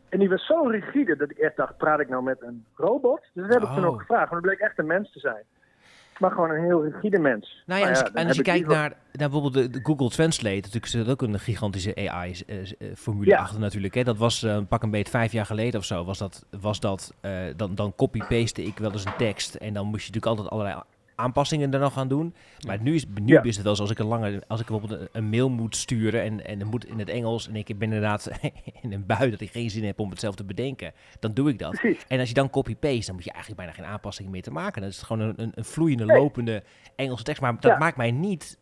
[0.10, 3.22] En die was zo rigide dat ik echt dacht, praat ik nou met een robot?
[3.34, 3.92] Dus dat heb ik toen Oh.
[3.94, 4.26] ook gevraagd.
[4.32, 5.44] Maar het bleek echt een mens te zijn.
[6.20, 7.64] Maar gewoon een heel rigide mens.
[7.66, 11.10] Nou ja, en, als je kijkt naar, naar bijvoorbeeld de, de Google Translate, natuurlijk zit
[11.10, 13.38] ook een gigantische AI-formule Ja.
[13.40, 13.94] achter natuurlijk.
[13.94, 14.04] Hè.
[14.04, 16.06] Dat was eh, pak een beetje vijf jaar geleden of zo.
[16.06, 19.56] Was dat, was dat, eh, dan, dan copy-paste ik wel eens een tekst.
[19.56, 20.82] En dan moest je natuurlijk altijd allerlei
[21.20, 22.36] aanpassingen er nog gaan doen.
[22.68, 23.44] Maar nu is, nu Ja.
[23.44, 25.76] is het wel zo als ik een lange, als ik bijvoorbeeld een, een mail moet
[25.76, 28.30] sturen en, en het moet in het Engels en ik ben inderdaad
[28.82, 31.50] in een bui dat ik geen zin heb om het zelf te bedenken, dan doe
[31.50, 31.72] ik dat.
[31.72, 32.06] Precies.
[32.08, 34.82] En als je dan copy-paste, dan moet je eigenlijk bijna geen aanpassingen meer te maken.
[34.82, 36.18] Dat is gewoon een, een, een vloeiende, Nee.
[36.20, 36.64] lopende
[36.96, 37.42] Engelse tekst.
[37.42, 37.78] Maar dat Ja.
[37.78, 38.58] maakt mij niet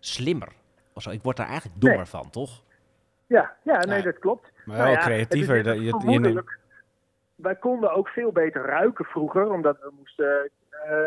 [0.00, 0.48] slimmer.
[0.94, 1.10] Of zo.
[1.10, 2.06] Ik word daar eigenlijk dommer Nee.
[2.08, 2.62] van, toch?
[3.26, 4.02] Ja, ja nee, Ja.
[4.04, 4.50] dat klopt.
[4.64, 5.56] Maar Nou wel ja, creatiever.
[5.56, 6.44] het is dat je,
[7.34, 10.50] wij konden ook veel beter ruiken vroeger, omdat we moesten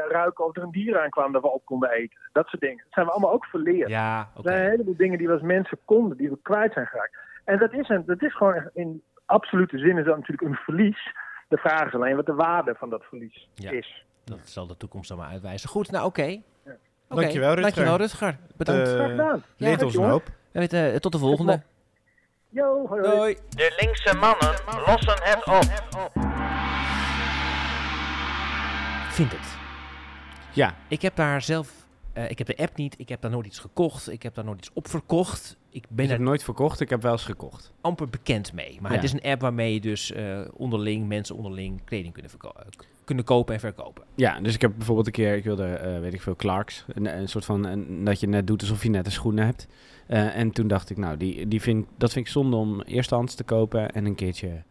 [0.10, 2.18] ruiken of er een dier aankwam dat we op konden eten.
[2.32, 2.78] Dat soort dingen.
[2.84, 3.90] Dat zijn we allemaal ook verleerd.
[3.90, 4.50] Ja, Er oké.
[4.50, 7.18] zijn een heleboel dingen die we als mensen konden, die we kwijt zijn geraakt.
[7.46, 10.56] En dat is, een, dat is gewoon echt in absolute zin is dat natuurlijk een
[10.64, 11.14] verlies.
[11.48, 13.72] De vraag is alleen wat de waarde van dat verlies Ja.
[13.72, 14.06] is.
[14.24, 15.70] Dat zal de toekomst dan maar uitwijzen.
[15.70, 16.42] Goed, nou oké.
[17.10, 17.62] Oké, Dankjewel, Rutger.
[17.62, 18.38] Dankjewel, Rutger.
[18.58, 18.88] Bedankt.
[18.94, 19.44] Eh, gedaan.
[19.58, 20.24] leert Ja, ons een hoop.
[20.52, 21.62] We weten, eh, tot de volgende.
[22.50, 23.16] Yo, hoi, hoi.
[23.16, 23.38] Doei.
[23.50, 24.54] De linkse mannen
[24.86, 26.24] lossen het op.
[29.10, 29.58] Vind het.
[30.56, 31.88] Ja, Ik heb daar zelf...
[32.14, 32.96] eh, ik heb de app niet.
[32.98, 34.12] Ik heb daar nooit iets gekocht.
[34.12, 35.58] Ik heb daar nooit iets opverkocht.
[35.70, 37.74] Ik ben ik er heb nooit verkocht, ik heb wel eens gekocht.
[37.82, 38.78] amper bekend mee.
[38.82, 38.96] Maar Ja.
[38.98, 42.50] het is een app waarmee je dus eh, onderling, mensen onderling, kleding kunnen, eh,
[43.04, 44.04] kunnen kopen en verkopen.
[44.16, 46.86] Ja, dus ik heb bijvoorbeeld een keer, ik wilde, weet ik veel, Clarks.
[46.88, 49.68] Een, een soort van, een, dat je net doet alsof je net een schoenen hebt.
[50.08, 53.44] En toen dacht ik, nou, die, die vind, dat vind ik zonde om eerstehands te
[53.44, 53.92] kopen.
[53.92, 54.64] En een keertje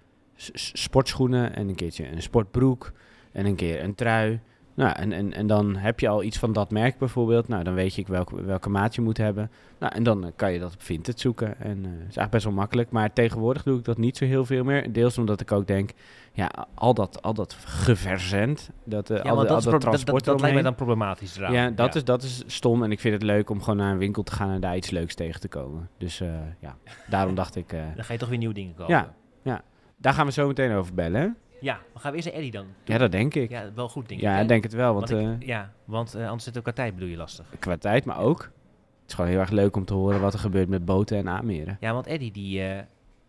[0.53, 2.92] sportschoenen en een keertje een sportbroek
[3.33, 4.40] en een keer een trui.
[4.74, 7.48] Nou, en, en, en dan heb je al iets van dat merk bijvoorbeeld.
[7.48, 9.50] Nou, dan weet je welke, welke maat je moet hebben.
[9.78, 11.60] Nou, en dan eh, kan je dat op Vinted zoeken.
[11.60, 12.90] En het is eigenlijk best wel makkelijk.
[12.90, 14.92] Maar tegenwoordig doe ik dat niet zo heel veel meer.
[14.92, 15.90] Deels omdat ik ook denk,
[16.32, 19.72] ja, al dat, al dat geverzend, dat, Ja, al, dat, al is dat pro- dat,
[19.72, 21.52] dat, transport dat lijkt mij dan problematisch eraan.
[21.52, 22.82] Ja, dat, Is, dat is stom.
[22.82, 24.90] En ik vind het leuk om gewoon naar een winkel te gaan en daar iets
[24.90, 25.88] leuks tegen te komen.
[25.98, 26.18] Dus
[26.58, 29.12] ja, daarom dacht ik, Dan ga je toch weer nieuwe dingen kopen.
[29.42, 29.62] Ja.
[29.96, 31.37] daar gaan we zo meteen over bellen.
[31.64, 32.66] Ja, dan gaan we eerst naar Eddie dan.
[32.85, 33.50] Ja, dat denk ik.
[33.50, 34.42] Ja, wel goed denk Ja, ik.
[34.42, 34.94] ik denk het wel.
[34.94, 37.46] Want, Want ik- eh, ja, want eh, anders zit ook qua tijd bedoel je lastig.
[37.59, 38.40] qua tijd, maar ook.
[38.42, 41.29] Het is gewoon heel erg leuk om te horen wat er gebeurt met boten en
[41.29, 41.77] aanmeren.
[41.81, 42.83] Ja, want Eddie die, eh,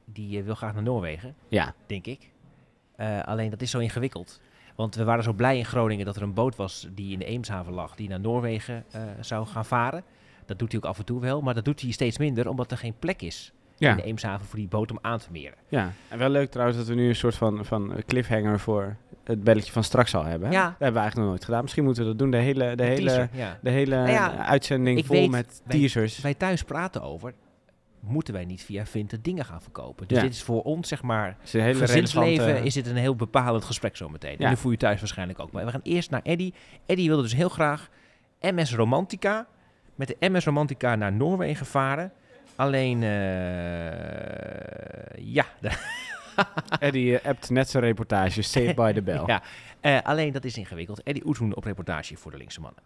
[0.06, 2.30] die wil graag naar Noorwegen, Ja, denk ik.
[3.26, 4.42] Alleen dat is zo ingewikkeld.
[4.76, 7.26] Want we waren zo blij in Groningen dat er een boot was die in de
[7.26, 8.86] Eemshaven lag, die naar Noorwegen
[9.20, 10.04] zou gaan varen.
[10.46, 12.72] Dat doet hij ook af en toe wel, maar dat doet hij steeds minder, omdat
[12.72, 15.58] er geen plek is in ja, de Eemshaven voor die boot om aan te meren.
[15.68, 15.92] ja.
[16.10, 19.72] En wel leuk trouwens dat we nu een soort van, van cliffhanger voor het belletje
[19.72, 20.48] van straks al hebben.
[20.50, 20.54] hè?
[20.54, 20.62] Ja.
[20.64, 21.62] Dat hebben we eigenlijk nog nooit gedaan.
[21.62, 22.32] Misschien moeten we dat doen.
[22.32, 23.58] De hele, de Een hele, teaser, ja.
[23.62, 26.22] de hele Nou ja, uitzending vol weet- met wij- teasers.
[26.22, 27.34] Wij thuis praten over,
[28.00, 30.08] moeten wij niet via Vinted dingen gaan verkopen?
[30.08, 30.24] Dus Ja.
[30.24, 32.96] dit is voor ons, zeg maar, Het is een hele gezinsleven relevante- is dit een
[32.96, 34.36] heel bepalend gesprek zometeen.
[34.38, 34.44] Ja.
[34.44, 35.52] En nu voel je thuis waarschijnlijk ook.
[35.52, 36.54] Maar we gaan eerst naar Eddie.
[36.86, 37.90] Eddie wilde dus heel graag
[38.40, 39.48] MS Romantica.
[39.96, 42.12] Met de MS Romantica naar Noorwegen varen.
[42.56, 43.10] Alleen, eh,
[45.16, 45.46] ja,
[46.80, 49.24] Eddie appt net zijn reportage, Saved by the Bell.
[49.34, 49.44] ja.
[49.80, 51.04] Eh, alleen dat is ingewikkeld.
[51.04, 52.82] Eddie Oethoen op reportage voor de linkse mannen.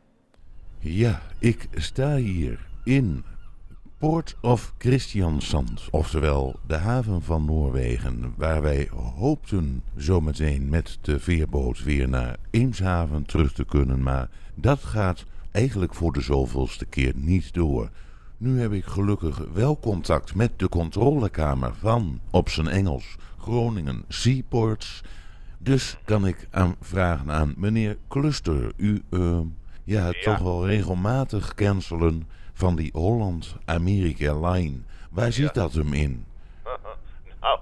[0.79, 3.23] Ja, ik sta hier in
[3.97, 11.83] Port of Christiansand, oftewel de haven van Noorwegen, waar wij hoopten zometeen met de veerboot
[11.83, 17.53] weer naar Eemshaven terug te kunnen, maar dat gaat eigenlijk voor de zoveelste keer niet
[17.53, 17.89] door.
[18.39, 25.01] Nu heb ik gelukkig wel contact met de controlekamer van, op zijn Engels, Groningen Seaports.
[25.57, 29.39] Dus kan ik aan vragen aan meneer Cluster, u eh,
[29.85, 34.77] ja, toch wel regelmatig cancelen van die Holland-Amerika line.
[35.11, 36.25] Waar zit dat hem in?
[37.41, 37.59] Nou,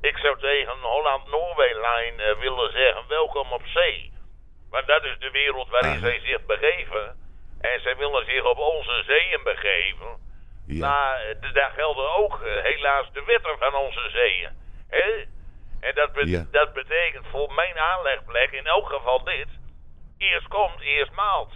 [0.00, 4.12] ik zou tegen Holland-Noorway-lijn eh, willen zeggen welkom op zee.
[4.70, 6.00] Want dat is de wereld waarin Ah.
[6.00, 7.16] zij zich begeven.
[7.72, 10.12] En zij willen zich op onze zeeën begeven.
[10.66, 14.50] Ja, Maar eh, daar gelden ook eh, helaas de wetten van onze zeeën.
[14.88, 15.24] Hè?
[15.80, 16.44] En dat, bet- Ja.
[16.50, 19.48] dat betekent voor mijn aanlegplek in elk geval dit.
[20.18, 21.52] Eerst komt, eerst maalt.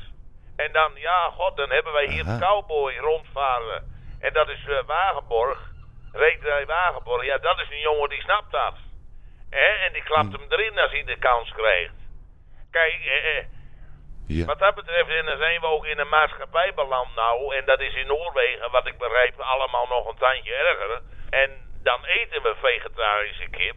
[0.56, 2.38] En dan, ja, god, dan hebben wij hier Aha.
[2.38, 3.82] de cowboy rondvaren.
[4.20, 5.70] En dat is eh, Wagenborg.
[6.12, 7.24] Reederij Wagenborg.
[7.24, 8.74] Ja, dat is een jongen die snapt dat.
[9.50, 9.66] Hè?
[9.86, 10.40] En die klapt Hm.
[10.40, 11.94] hem erin als hij de kans krijgt.
[12.70, 13.44] Kijk, eh, eh,
[14.28, 17.56] ja, wat dat betreft, en dan zijn we ook in een maatschappij beland nou.
[17.56, 21.00] En dat is in Noorwegen, wat ik begrijp, allemaal nog een tandje erger.
[21.30, 21.50] En
[21.82, 23.76] dan eten we vegetarische kip.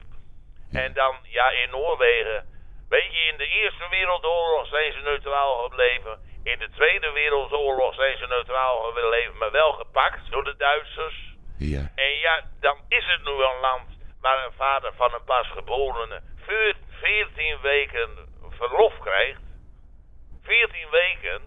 [0.71, 2.45] En dan, ja, in Noorwegen.
[2.89, 6.19] Weet je, in de Eerste Wereldoorlog zijn ze neutraal gebleven.
[6.43, 11.35] In de Tweede Wereldoorlog zijn ze neutraal gebleven, maar wel gepakt door de Duitsers.
[11.57, 13.87] ja, En ja, dan is het nu een land
[14.21, 18.09] waar een vader van een pasgeborene veer- 14 weken
[18.49, 19.41] verlof krijgt.
[20.43, 21.41] 14 weken.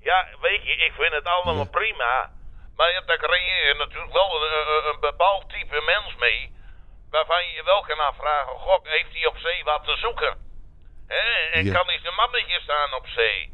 [0.00, 1.64] Ja, weet je, ik vind het allemaal Ja.
[1.64, 2.32] prima.
[2.76, 6.52] Maar ja, daar creëer je natuurlijk wel een, een- een bepaald type mens mee.
[7.10, 10.36] Waarvan je je wel kan afvragen, god, heeft hij op zee wat te zoeken?
[11.08, 11.50] Hè?
[11.52, 11.72] En Ja.
[11.74, 13.52] kan hij zijn mannetje staan op zee?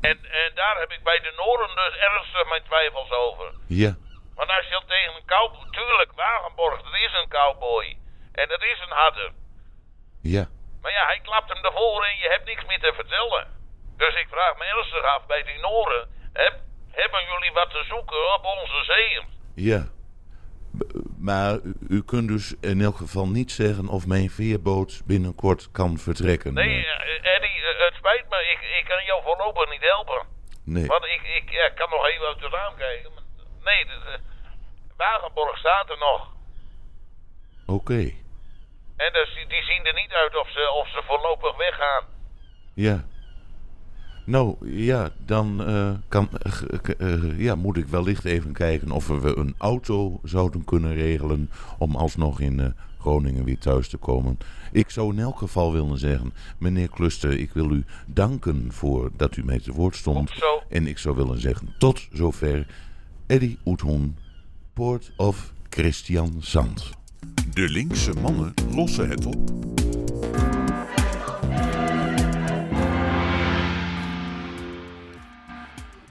[0.00, 3.54] En, en daar heb ik bij de Noorden dus ernstig mijn twijfels over.
[3.68, 3.94] Ja,
[4.34, 5.70] Want als je tegen een cowboy...
[5.70, 7.98] Tuurlijk, Wagenborg, dat is een cowboy.
[8.32, 9.32] En dat is een harder.
[10.22, 10.48] ja.
[10.82, 13.55] Maar ja, hij klapt hem ervoor en je hebt niks meer te vertellen.
[13.96, 16.08] Dus ik vraag me ernstig af bij die Noren.
[16.32, 16.54] Heb,
[16.90, 19.24] hebben jullie wat te zoeken op onze zeeën?
[19.54, 19.86] Ja.
[20.78, 25.70] B- Maar u- u kunt dus in elk geval niet zeggen of mijn veerboot binnenkort
[25.72, 26.54] kan vertrekken.
[26.54, 28.36] Nee, Eh, eh, Eddie, eh, het spijt me.
[28.52, 30.26] Ik, ik kan jou voorlopig niet helpen.
[30.64, 30.86] nee.
[30.86, 33.10] Want ik, ik ja, kan nog even uit het raam kijken.
[33.64, 34.20] Nee, de, de-
[34.96, 36.32] Wagenborg staat er nog.
[37.66, 38.12] Oké.
[38.96, 42.04] En dus, die, die zien er niet uit of ze, of ze voorlopig weggaan.
[42.74, 43.04] Ja.
[44.26, 49.36] Nou, ja, dan eh, kan, eh, eh, ja, moet ik wellicht even kijken of we
[49.36, 52.66] een auto zouden kunnen regelen om alsnog in eh,
[52.98, 54.38] Groningen weer thuis te komen.
[54.72, 59.36] Ik zou in elk geval willen zeggen, meneer Kluster, ik wil u danken voor dat
[59.36, 60.30] u mij te woord stond.
[60.68, 62.66] En ik zou willen zeggen, tot zover
[63.26, 64.16] Eddie Oethoen,
[64.72, 66.90] Poort of Christian Sand.
[67.52, 69.50] De linkse mannen lossen het op.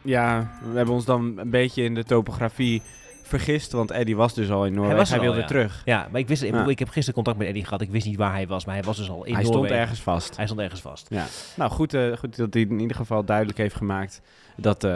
[0.05, 2.81] Ja, we hebben ons dan een beetje in de topografie
[3.23, 4.97] vergist, want Eddie was dus al in Noorwegen.
[4.97, 5.45] was Hij, al, wilde ja.
[5.45, 5.81] terug.
[5.85, 6.67] Ja, maar ik, wist, ik, Ja.
[6.67, 7.81] ik heb gisteren contact met Eddie gehad.
[7.81, 9.81] Ik wist niet waar hij was, maar hij was dus al in hij stond Noorwegen.
[9.81, 10.35] ergens vast.
[10.35, 11.07] Hij stond ergens vast.
[11.09, 11.25] Ja.
[11.55, 14.21] Nou, goed, eh, goed dat hij in ieder geval duidelijk heeft gemaakt
[14.57, 14.91] dat eh,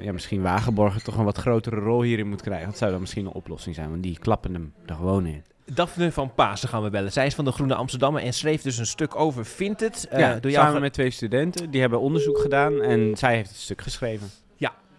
[0.00, 2.66] ja, misschien Wagenborgen toch een wat grotere rol hierin moet krijgen.
[2.68, 5.44] Dat zou dan misschien een oplossing zijn, want die klappen hem er gewoon in.
[5.72, 7.12] Daphne van Pasen gaan we bellen.
[7.12, 10.08] Zij is van de Groene Amsterdammer en schreef dus een stuk over Vinted.
[10.12, 11.70] Uh, ja, door jou samen met twee studenten.
[11.70, 14.30] Die hebben onderzoek gedaan en zij heeft het stuk geschreven.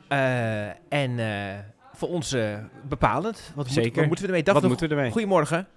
[0.07, 1.59] Eh, en eh,
[1.93, 2.57] voor ons eh,
[2.88, 3.51] bepalend.
[3.55, 3.95] Wat, moet- Zeker.
[3.95, 4.43] wat moeten we ermee?
[4.43, 5.11] Wat Daphne, moeten we ermee?
[5.11, 5.68] Goedemorgen.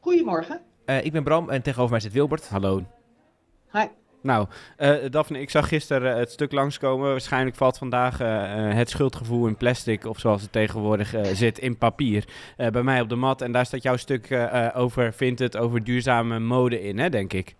[0.00, 0.60] Goedemorgen.
[0.84, 2.48] Eh, ik ben Bram en tegenover mij zit Wilbert.
[2.48, 2.82] Hallo.
[3.72, 3.86] Hi.
[4.22, 4.46] Nou,
[4.76, 7.10] eh Daphne, ik zag gisteren eh, het stuk langskomen.
[7.10, 8.28] Waarschijnlijk valt vandaag eh,
[8.74, 12.24] het schuldgevoel in plastic, of zoals het tegenwoordig zit, in papier.
[12.56, 13.42] eh, bij mij op de mat.
[13.42, 17.54] En daar staat jouw stuk over, vindt het, over duurzame mode in, hè, denk ik.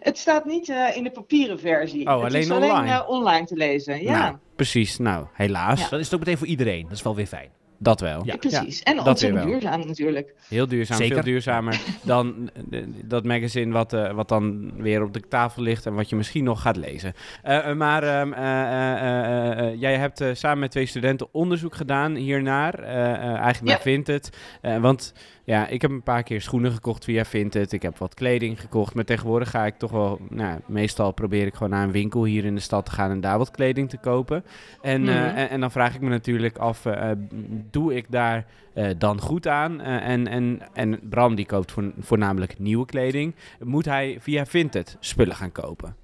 [0.00, 2.06] Het staat niet eh, in de papieren versie.
[2.06, 3.06] Oh, het alleen is alleen online?
[3.06, 4.02] online te lezen.
[4.02, 4.98] Ja, Nou, precies.
[4.98, 5.80] Nou, helaas.
[5.80, 5.88] Ja.
[5.88, 6.82] Dan is het ook meteen voor iedereen.
[6.82, 7.48] Dat is wel weer fijn.
[7.82, 8.22] Dat wel.
[8.24, 8.36] Ja.
[8.36, 8.82] precies.
[8.82, 10.34] en ontzettend duurzaam natuurlijk.
[10.48, 11.14] Heel duurzaam, Zeker.
[11.14, 15.86] veel duurzamer dan eh, dat magazine wat, eh, wat dan weer op de tafel ligt
[15.86, 17.12] en wat je misschien nog gaat lezen.
[17.42, 21.28] Eh, eh, maar ehm, eh, eh, eh, eh, jij hebt eh, samen met twee studenten
[21.32, 22.74] onderzoek gedaan hiernaar.
[22.78, 23.80] eh, eh, eigenlijk naar Ja.
[23.82, 24.30] Vinted.
[24.60, 25.12] Eh, want
[25.50, 27.72] ja, ik heb een paar keer schoenen gekocht via Vinted.
[27.72, 28.94] Ik heb wat kleding gekocht.
[28.94, 30.18] Maar tegenwoordig ga ik toch wel...
[30.28, 33.20] Nou, meestal probeer ik gewoon naar een winkel hier in de stad te gaan en
[33.20, 34.44] daar wat kleding te kopen.
[34.80, 35.24] En, eh, Mhm.
[35.36, 37.16] en, en dan vraag ik me natuurlijk af, eh, eh,
[37.70, 39.80] doe ik daar eh, dan goed aan?
[39.80, 43.34] Eh, en, en, en Bram die koopt voor, voornamelijk nieuwe kleding.
[43.64, 45.96] Moet hij via Vinted spullen gaan kopen?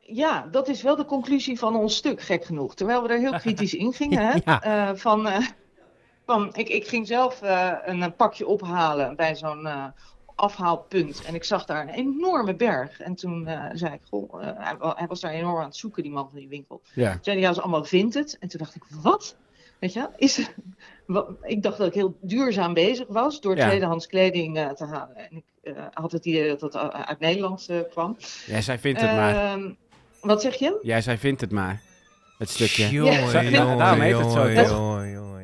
[0.00, 2.74] Ja, dat is wel de conclusie van ons stuk, gek genoeg.
[2.74, 4.26] Terwijl we er heel kritisch in gingen.
[4.26, 4.38] Hè?
[4.44, 4.62] Ja.
[4.62, 5.46] Eh, van, eh,
[6.26, 9.84] van, ik, ik ging zelf eh, een, pakje ophalen bij zo'n eh,
[10.34, 11.22] afhaalpunt.
[11.22, 13.00] En ik zag daar een enorme berg.
[13.00, 16.02] En toen eh, zei ik, goh, eh, hij, hij was daar enorm aan het zoeken,
[16.02, 16.80] die man van die winkel.
[16.94, 17.12] Ja.
[17.12, 18.36] Toen zei hij, ja, dat allemaal vintage.
[18.40, 19.36] En toen dacht ik, wat?
[19.78, 20.50] Weet je, is,
[21.06, 23.66] wat, ik dacht dat ik heel duurzaam bezig was door Ja.
[23.66, 25.16] tweedehands kleding eh, te halen.
[25.16, 28.16] En ik eh, had het idee dat het uh, uit Nederland kwam.
[28.46, 29.34] Jij zei vindt het maar.
[29.34, 29.70] Ehm,
[30.20, 30.78] wat zeg je?
[30.82, 31.80] Jij zei vindt het maar.
[32.38, 32.88] Het stukje.
[32.90, 35.02] Jongen, Ja, jongen, daarom heet het zo, toch?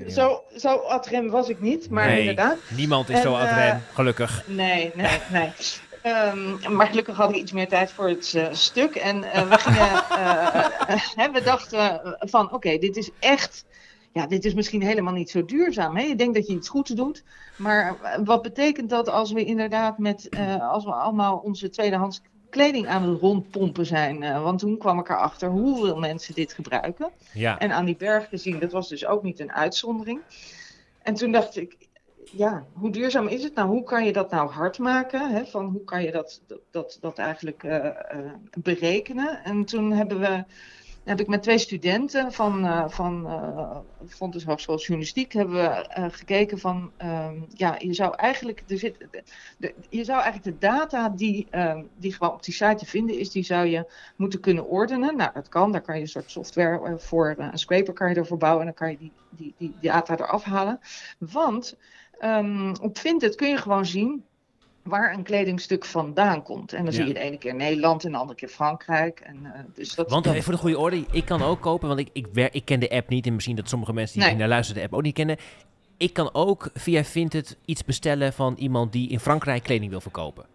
[0.08, 2.18] Zo, zo adrem was ik niet, maar Nee.
[2.20, 2.56] inderdaad.
[2.76, 4.44] Niemand is En, zo eh, adrem, gelukkig.
[4.46, 5.52] Nee, nee, nee.
[6.02, 8.94] Ehm, maar gelukkig had ik iets meer tijd voor het eh, stuk.
[8.94, 9.88] En eh, we gingen,
[10.18, 13.64] eh, eh, we dachten van, oké, dit is echt,
[14.12, 15.96] ja, dit is misschien helemaal niet zo duurzaam.
[15.96, 16.02] Hè?
[16.02, 17.24] Je denkt dat je iets goeds doet,
[17.56, 22.20] maar eh, wat betekent dat als we inderdaad met, eh, als we allemaal onze tweedehands
[22.50, 24.22] kleding aan het rondpompen zijn?
[24.22, 27.10] Eh, want toen kwam ik erachter hoeveel mensen dit gebruiken.
[27.32, 27.58] Ja.
[27.58, 30.20] En aan die berg gezien, dat was dus ook niet een uitzondering.
[31.02, 31.88] En toen dacht ik,
[32.32, 33.68] ja, hoe duurzaam is het nou?
[33.68, 35.30] Hoe kan je dat nou hard maken?
[35.30, 35.46] Hè?
[35.46, 39.44] Van hoe kan je dat, dat, dat, dat eigenlijk eh, eh, berekenen?
[39.44, 40.44] En toen hebben we,
[41.08, 43.76] heb ik met twee studenten van, eh van eh
[44.08, 48.96] Fontes Hogeschool Journalistiek hebben we eh, gekeken van, ehm, ja, je zou eigenlijk, er zit,
[49.58, 53.18] de, je zou eigenlijk de data die, ehm, die gewoon op die site te vinden
[53.18, 55.16] is, die zou je moeten kunnen ordenen.
[55.16, 55.72] Nou, dat kan.
[55.72, 58.74] Daar kan je een soort software voor, een scraper kan je ervoor bouwen en dan
[58.74, 60.80] kan je die, die, die, die data eraf halen.
[61.18, 61.76] Want
[62.18, 64.24] ehm, op Vinted kun je gewoon zien
[64.88, 66.72] waar een kledingstuk vandaan komt.
[66.72, 66.98] En dan Ja.
[66.98, 69.20] zie je de ene keer Nederland en de andere keer Frankrijk.
[69.20, 72.00] En, eh, dus dat, Want even voor de goede orde, ik kan ook kopen, want
[72.00, 73.26] ik, ik, wer- ik ken de app niet.
[73.26, 74.36] En misschien dat sommige mensen die Nee.
[74.38, 75.36] naar luisteren de app ook niet kennen.
[75.96, 80.46] Ik kan ook via Vinted iets bestellen van iemand die in Frankrijk kleding wil verkopen.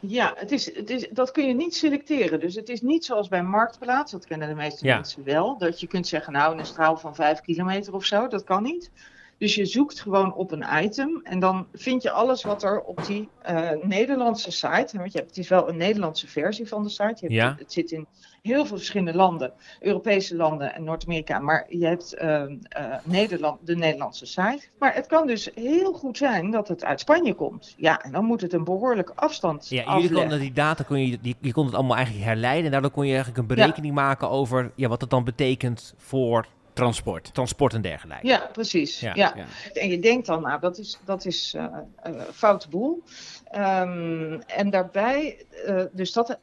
[0.00, 2.40] Ja, het is, het is, dat kun je niet selecteren.
[2.40, 4.94] Dus het is niet zoals bij Marktplaats, dat kennen de meeste Ja.
[4.94, 5.58] mensen wel.
[5.58, 8.90] Dat je kunt zeggen, nou, een straal van 5 kilometer of zo, dat kan niet.
[9.38, 13.06] Dus je zoekt gewoon op een item en dan vind je alles wat er op
[13.06, 16.88] die eh, Nederlandse site, want je hebt, het is wel een Nederlandse versie van de
[16.88, 17.14] site.
[17.14, 17.54] Je hebt, Ja.
[17.58, 18.06] Het zit in
[18.42, 21.38] heel veel verschillende landen, Europese landen en Noord-Amerika.
[21.38, 24.68] Maar je hebt ehm, eh, Nederland, de Nederlandse site.
[24.78, 27.74] Maar het kan dus heel goed zijn dat het uit Spanje komt.
[27.76, 31.18] Ja, en dan moet het een behoorlijke afstand Ja, jullie konden die data, kon je,
[31.20, 32.64] die, je kon het allemaal eigenlijk herleiden.
[32.64, 36.46] En daardoor kon je eigenlijk een berekening maken over ja, wat het dan betekent voor
[36.78, 37.34] Transport.
[37.34, 38.26] transport en dergelijke.
[38.26, 39.00] Ja, precies.
[39.00, 39.44] Ja, Ja, ja.
[39.72, 41.64] En je denkt dan, nou, dat is, dat is eh
[42.02, 43.02] eh, foute boel.
[43.50, 46.38] Ehm, en daarbij, eh, dus dat,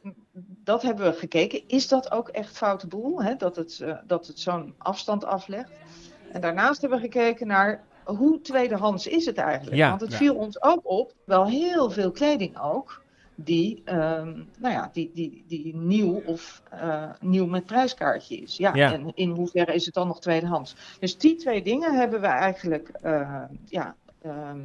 [0.64, 1.62] dat hebben we gekeken.
[1.66, 3.22] Is dat ook echt foute boel?
[3.22, 3.36] Hè?
[3.36, 5.70] Dat het, eh, dat het zo'n afstand aflegt.
[6.32, 9.76] En daarnaast hebben we gekeken naar hoe tweedehands is het eigenlijk?
[9.76, 10.16] Ja, Want het ja.
[10.16, 13.02] viel ons ook op, wel heel veel kleding ook,
[13.36, 18.56] die, ehm, nou ja, die, die, die nieuw of eh, nieuw met prijskaartje is.
[18.56, 18.92] Ja, Ja.
[18.92, 20.76] en in hoeverre is het dan nog tweedehands?
[21.00, 24.58] Dus die twee dingen hebben we eigenlijk, eh, ja, ehm,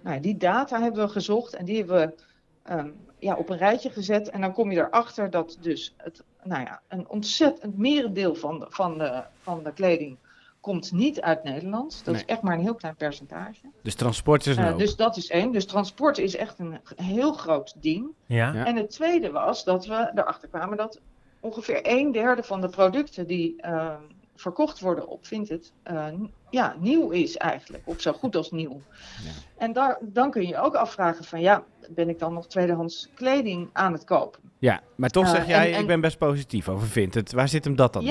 [0.00, 2.14] nou ja, die data hebben we gezocht en die hebben we
[2.62, 4.30] ehm, ja, op een rijtje gezet.
[4.30, 8.66] En dan kom je erachter dat dus het, nou ja, een ontzettend merendeel van de,
[8.68, 10.16] van de, van de kleding
[10.64, 12.00] komt niet uit Nederland.
[12.04, 13.60] Dat is echt maar een heel klein percentage.
[13.82, 15.52] Dus transport is een Eh, dus dat is één.
[15.52, 18.06] Dus transport is echt een heel groot ding.
[18.26, 18.52] Ja?
[18.52, 18.64] Ja.
[18.66, 21.00] En het tweede was dat we erachter kwamen dat
[21.40, 23.94] ongeveer een derde van de producten die eh,
[24.36, 27.82] verkocht worden op Vinted, eh, n- ja, nieuw is eigenlijk.
[27.86, 28.80] Of zo goed als nieuw.
[29.24, 29.30] Ja.
[29.56, 33.08] En daar, dan kun je je ook afvragen van ja, ben ik dan nog tweedehands
[33.14, 34.40] kleding aan het kopen?
[34.58, 37.32] Ja, maar toch Eh, zeg jij, en- en- ik ben best positief over Vinted.
[37.32, 38.08] Waar zit hem dat dan in?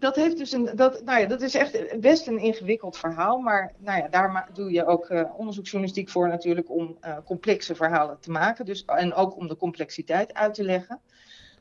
[0.00, 0.70] Dat heeft dus een.
[0.74, 3.38] Dat, nou ja, dat is echt best een ingewikkeld verhaal.
[3.38, 8.20] Maar nou ja, daar doe je ook eh, onderzoeksjournalistiek voor natuurlijk om eh, complexe verhalen
[8.20, 8.64] te maken.
[8.64, 11.00] Dus, en ook om de complexiteit uit te leggen.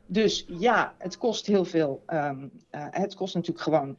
[0.05, 2.03] Dus ja, het kost heel veel.
[2.05, 3.97] ehm, eh, het kost natuurlijk gewoon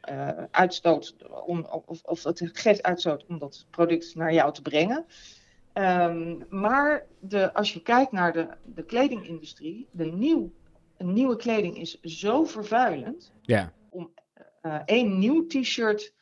[0.51, 1.15] uitstoot.
[1.45, 5.05] Om, of, of het geeft uitstoot om dat product naar jou te brengen.
[5.73, 10.51] Ehm, maar de, als je kijkt naar de, de kledingindustrie, de nieuw,
[10.97, 13.71] nieuwe kleding is zo vervuilend Ja.
[14.61, 16.13] Eh, één nieuw t-shirt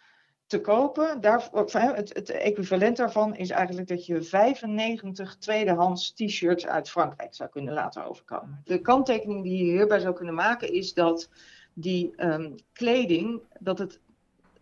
[0.49, 1.17] te kopen.
[1.21, 7.49] Hè, het, het equivalent daarvan is eigenlijk dat je 95 tweedehands t-shirts uit Frankrijk zou
[7.49, 8.61] kunnen laten overkomen.
[8.63, 11.29] De kanttekening die je hierbij zou kunnen maken is dat
[11.73, 13.99] die ehm, kleding, dat het,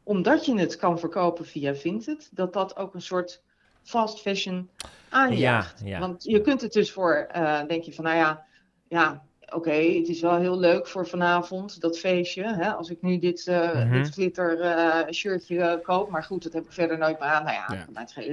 [0.04, 3.42] omdat je het kan verkopen via Vinted, dat dat ook een soort
[3.84, 4.70] fast fashion
[5.10, 5.80] aanjaagt.
[5.80, 6.00] Ja, ja.
[6.00, 8.46] Want je kunt het dus voor, eh, denk je van, nou ja,
[8.88, 12.44] ja, oké, het is wel heel leuk voor vanavond, dat feestje.
[12.44, 12.70] Hè?
[12.72, 13.92] Als ik nu dit, Mhm.
[13.92, 17.44] dit glitter eh, shirtje eh, koop, maar goed, dat heb ik verder nooit meer aan.
[17.44, 17.86] Nou ja,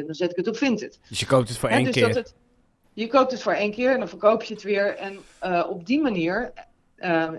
[0.06, 0.98] dan zet ik het op Vinted.
[1.08, 2.08] Dus je koopt het voor Hè, één dus keer.
[2.08, 2.34] het,
[2.92, 4.96] je koopt het voor één keer en dan verkoop je het weer.
[4.96, 5.18] En
[5.68, 6.52] op die manier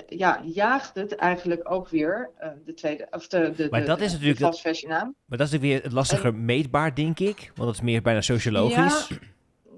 [0.08, 2.30] ja, jaagt het eigenlijk ook weer
[2.66, 5.16] de tweede, of de, de, Maar de, dat is natuurlijk fast fashion aan.
[5.26, 7.52] Maar dat is natuurlijk weer het lastiger meetbaar, denk ik.
[7.56, 9.08] Want dat is meer bijna sociologisch.
[9.08, 9.18] Ja,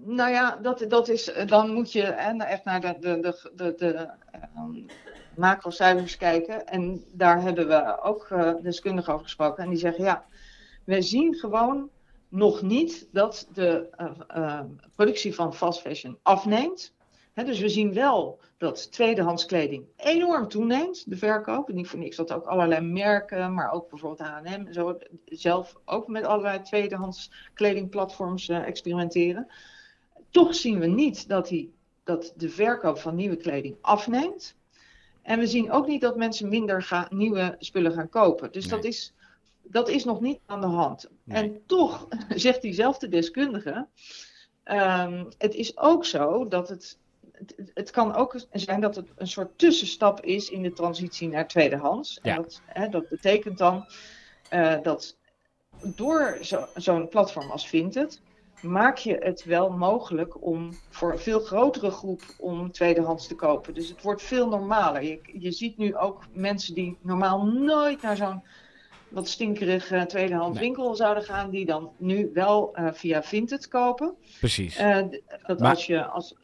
[0.07, 3.49] nou ja, dat, dat is, eh, dan moet je hè, echt naar de, de, de,
[3.55, 4.85] de, de ehm,
[5.35, 6.67] macrocijfers kijken.
[6.67, 9.63] En daar hebben we ook eh, deskundigen over gesproken.
[9.63, 10.25] En die zeggen, ja,
[10.83, 11.89] we zien gewoon
[12.29, 14.59] nog niet dat de eh, eh,
[14.95, 16.95] productie van fast fashion afneemt.
[17.33, 21.71] Dus we zien wel dat tweedehands kleding enorm toeneemt, de verkoop.
[21.71, 24.93] Niet voor niks dat ook allerlei merken, maar ook bijvoorbeeld H&M
[25.25, 29.47] zelf ook met allerlei tweedehands kledingplatforms eh, experimenteren.
[30.29, 31.73] Toch zien we niet dat, die,
[32.03, 34.55] dat de verkoop van nieuwe kleding afneemt.
[35.21, 38.51] En we zien ook niet dat mensen minder gaan, nieuwe spullen gaan kopen.
[38.51, 39.13] Dus dat, is,
[39.63, 41.09] dat is nog niet aan de hand.
[41.23, 41.43] Nee.
[41.43, 43.87] En toch zegt diezelfde deskundige.
[44.63, 46.97] ehm, het is ook zo dat het,
[47.31, 47.55] het.
[47.73, 52.19] Het kan ook zijn dat het een soort tussenstap is in de transitie naar tweedehands.
[52.23, 52.35] Ja.
[52.35, 53.85] En dat, hè, dat betekent dan
[54.49, 55.17] eh, dat
[55.95, 58.21] door zo- zo'n platform als Vinted
[58.61, 63.73] maak je het wel mogelijk om voor een veel grotere groep om tweedehands te kopen.
[63.73, 65.03] Dus het wordt veel normaler.
[65.03, 68.43] Je, je ziet nu ook mensen die normaal nooit naar zo'n
[69.09, 70.67] wat stinkerige tweedehands Nee.
[70.67, 74.13] winkel zouden gaan, die dan nu wel eh, via Vinted kopen.
[74.39, 74.75] Precies.
[74.75, 74.99] Eh,
[75.45, 76.35] dat Maar- als je als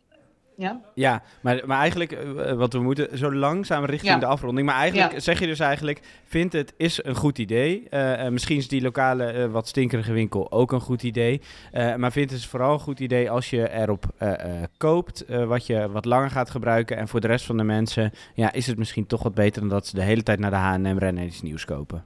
[0.58, 4.20] ja, Ja, maar, maar eigenlijk, eh, wat we moeten zo langzaam richting Ja.
[4.20, 4.68] de afronding.
[4.68, 5.20] Maar eigenlijk Ja.
[5.20, 7.88] zeg je dus eigenlijk, vindt het is een goed idee.
[7.90, 11.42] Eh, eh, misschien is die lokale eh, wat stinkerige winkel ook een goed idee.
[11.72, 14.32] Eh, maar vindt het vooral een goed idee als je erop eh,
[14.62, 16.98] eh, koopt, eh, wat je wat langer gaat gebruiken.
[16.98, 19.70] En voor de rest van de mensen ja, is het misschien toch wat beter dan
[19.70, 22.04] dat ze de hele tijd naar de H&M rennen en iets nieuws kopen.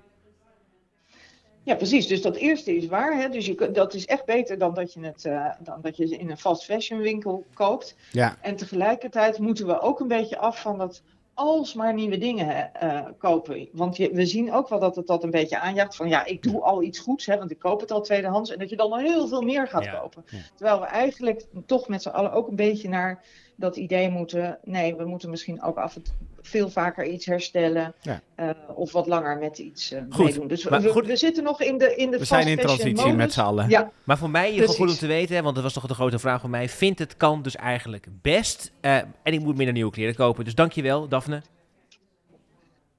[1.67, 2.07] Ja, precies.
[2.07, 3.17] Dus dat eerste is waar.
[3.17, 3.29] Hè?
[3.29, 6.17] Dus je, dat is echt beter dan dat je het eh, dan dat je ze
[6.17, 7.95] in een fast fashion winkel koopt.
[8.11, 8.37] Ja.
[8.41, 11.01] En tegelijkertijd moeten we ook een beetje af van dat
[11.33, 13.67] alsmaar nieuwe dingen eh, kopen.
[13.71, 16.43] Want je, we zien ook wel dat het dat een beetje aanjaagt van ja, ik
[16.43, 18.51] doe al iets goeds, hè, want ik koop het al tweedehands.
[18.51, 19.99] En dat je dan nog heel veel meer gaat Ja.
[19.99, 20.25] kopen.
[20.29, 20.37] Ja.
[20.55, 23.23] Terwijl we eigenlijk toch met z'n allen ook een beetje naar
[23.55, 24.59] dat idee moeten.
[24.63, 26.13] Nee, we moeten misschien ook af en toe
[26.47, 27.93] veel vaker iets herstellen.
[28.01, 28.21] Ja.
[28.35, 30.47] eh, of wat langer met iets eh, Goed, meedoen.
[30.47, 31.05] Dus maar we, goed.
[31.05, 33.69] we zitten nog in de, in de We zijn in transitie met z'n allen.
[33.69, 35.87] Ja, Maar voor mij in ieder geval goed om te weten, want dat was toch
[35.87, 36.69] de grote vraag van mij.
[36.69, 38.71] Vindt het kan dus eigenlijk best.
[38.81, 40.43] eh, en ik moet minder nieuwe kleren kopen.
[40.43, 41.41] Dus dankjewel, Daphne.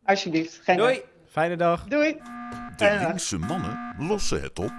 [0.05, 0.61] alsjeblieft.
[0.63, 1.01] Geen Doei!
[1.29, 1.85] Fijne dag.
[1.85, 2.17] Doei.
[2.77, 4.73] De linkse mannen lossen het op.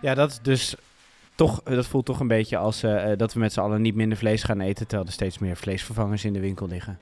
[0.00, 0.74] Ja, dat is dus
[1.34, 2.80] toch, dat voelt toch een beetje als
[3.16, 6.24] dat we met z'n allen niet minder vlees gaan eten, terwijl er steeds meer vleesvervangers
[6.24, 6.98] in de winkel liggen.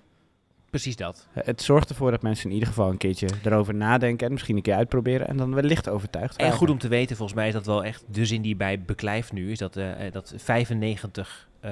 [0.74, 1.26] Precies dat.
[1.32, 4.62] Het zorgt ervoor dat mensen in ieder geval een keertje erover nadenken en misschien een
[4.62, 7.66] keer uitproberen en dan wellicht overtuigd En goed om te weten, volgens mij is dat
[7.66, 9.50] wel echt de zin die bij beklijft nu.
[9.50, 11.70] Is dat, eh, eh, dat 95 eh,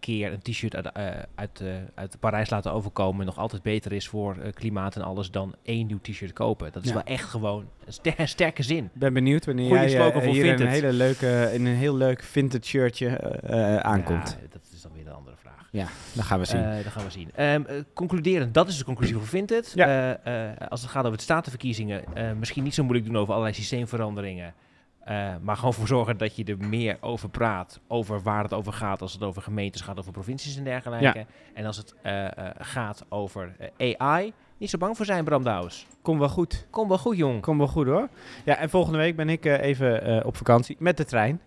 [0.00, 1.62] keer een t-shirt uit, eh, uit,
[1.94, 5.98] uit Parijs laten overkomen nog altijd beter is voor klimaat en alles dan één nieuw
[6.02, 6.72] t-shirt kopen.
[6.72, 6.94] Dat is Ja.
[6.94, 8.84] wel echt gewoon een, ster- een sterke zin.
[8.84, 12.22] Ik ben benieuwd wanneer Goeie jij hier in een, hele leuke, in een heel leuk
[12.22, 13.40] vintage shirtje
[13.82, 14.38] aankomt.
[14.40, 15.41] Ja, dat is dan weer een andere vraag.
[15.72, 16.64] Ja, dat gaan we zien.
[16.64, 17.30] Eh, dat gaan we zien.
[17.34, 19.72] Ehm eh, concluderend, dat is de conclusie voor Vinted.
[19.74, 19.86] Ja.
[20.22, 23.32] Eh, eh, als het gaat over de statenverkiezingen, eh, misschien niet zo moeilijk doen over
[23.32, 24.54] allerlei systeemveranderingen.
[25.04, 27.80] eh, maar gewoon voor zorgen dat je er meer over praat.
[27.88, 29.02] Over waar het over gaat.
[29.02, 31.26] Als het over gemeentes gaat, over provincies en dergelijke.
[31.54, 34.32] En als het eh, eh, gaat over AI.
[34.58, 35.86] Niet zo bang voor zijn, Bram Douwes.
[36.02, 36.66] Kom wel goed.
[36.70, 37.40] Kom wel goed, jong.
[37.42, 38.08] Kom wel goed hoor.
[38.44, 41.40] Ja, en volgende week ben ik eh, even eh, op vakantie met de trein.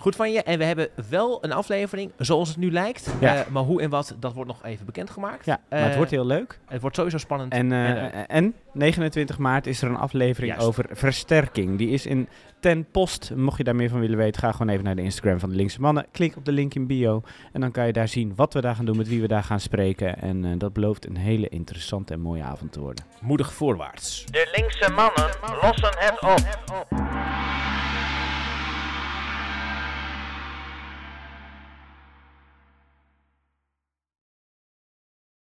[0.00, 0.42] Goed van je.
[0.42, 3.10] En we hebben wel een aflevering zoals het nu lijkt.
[3.20, 3.34] Ja.
[3.36, 5.44] Eh, maar hoe en wat, dat wordt nog even bekendgemaakt.
[5.44, 6.58] Ja, maar het Eh, wordt heel leuk.
[6.66, 7.52] het wordt sowieso spannend.
[7.52, 10.66] En, eh, en en 29 maart is er een aflevering Juist.
[10.66, 11.78] over versterking.
[11.78, 12.28] Die is in
[12.60, 13.32] ten post.
[13.36, 15.56] Mocht je daar meer van willen weten, ga gewoon even naar de Instagram van de
[15.56, 16.06] Linkse Mannen.
[16.12, 17.22] Klik op de link in bio.
[17.52, 19.44] En dan kan je daar zien wat we daar gaan doen, met wie we daar
[19.44, 20.18] gaan spreken.
[20.22, 23.04] En eh, dat belooft een hele interessante en mooie avond te worden.
[23.20, 24.24] Moedig voorwaarts.
[24.30, 25.30] De linkse mannen
[25.62, 26.98] lossen het op.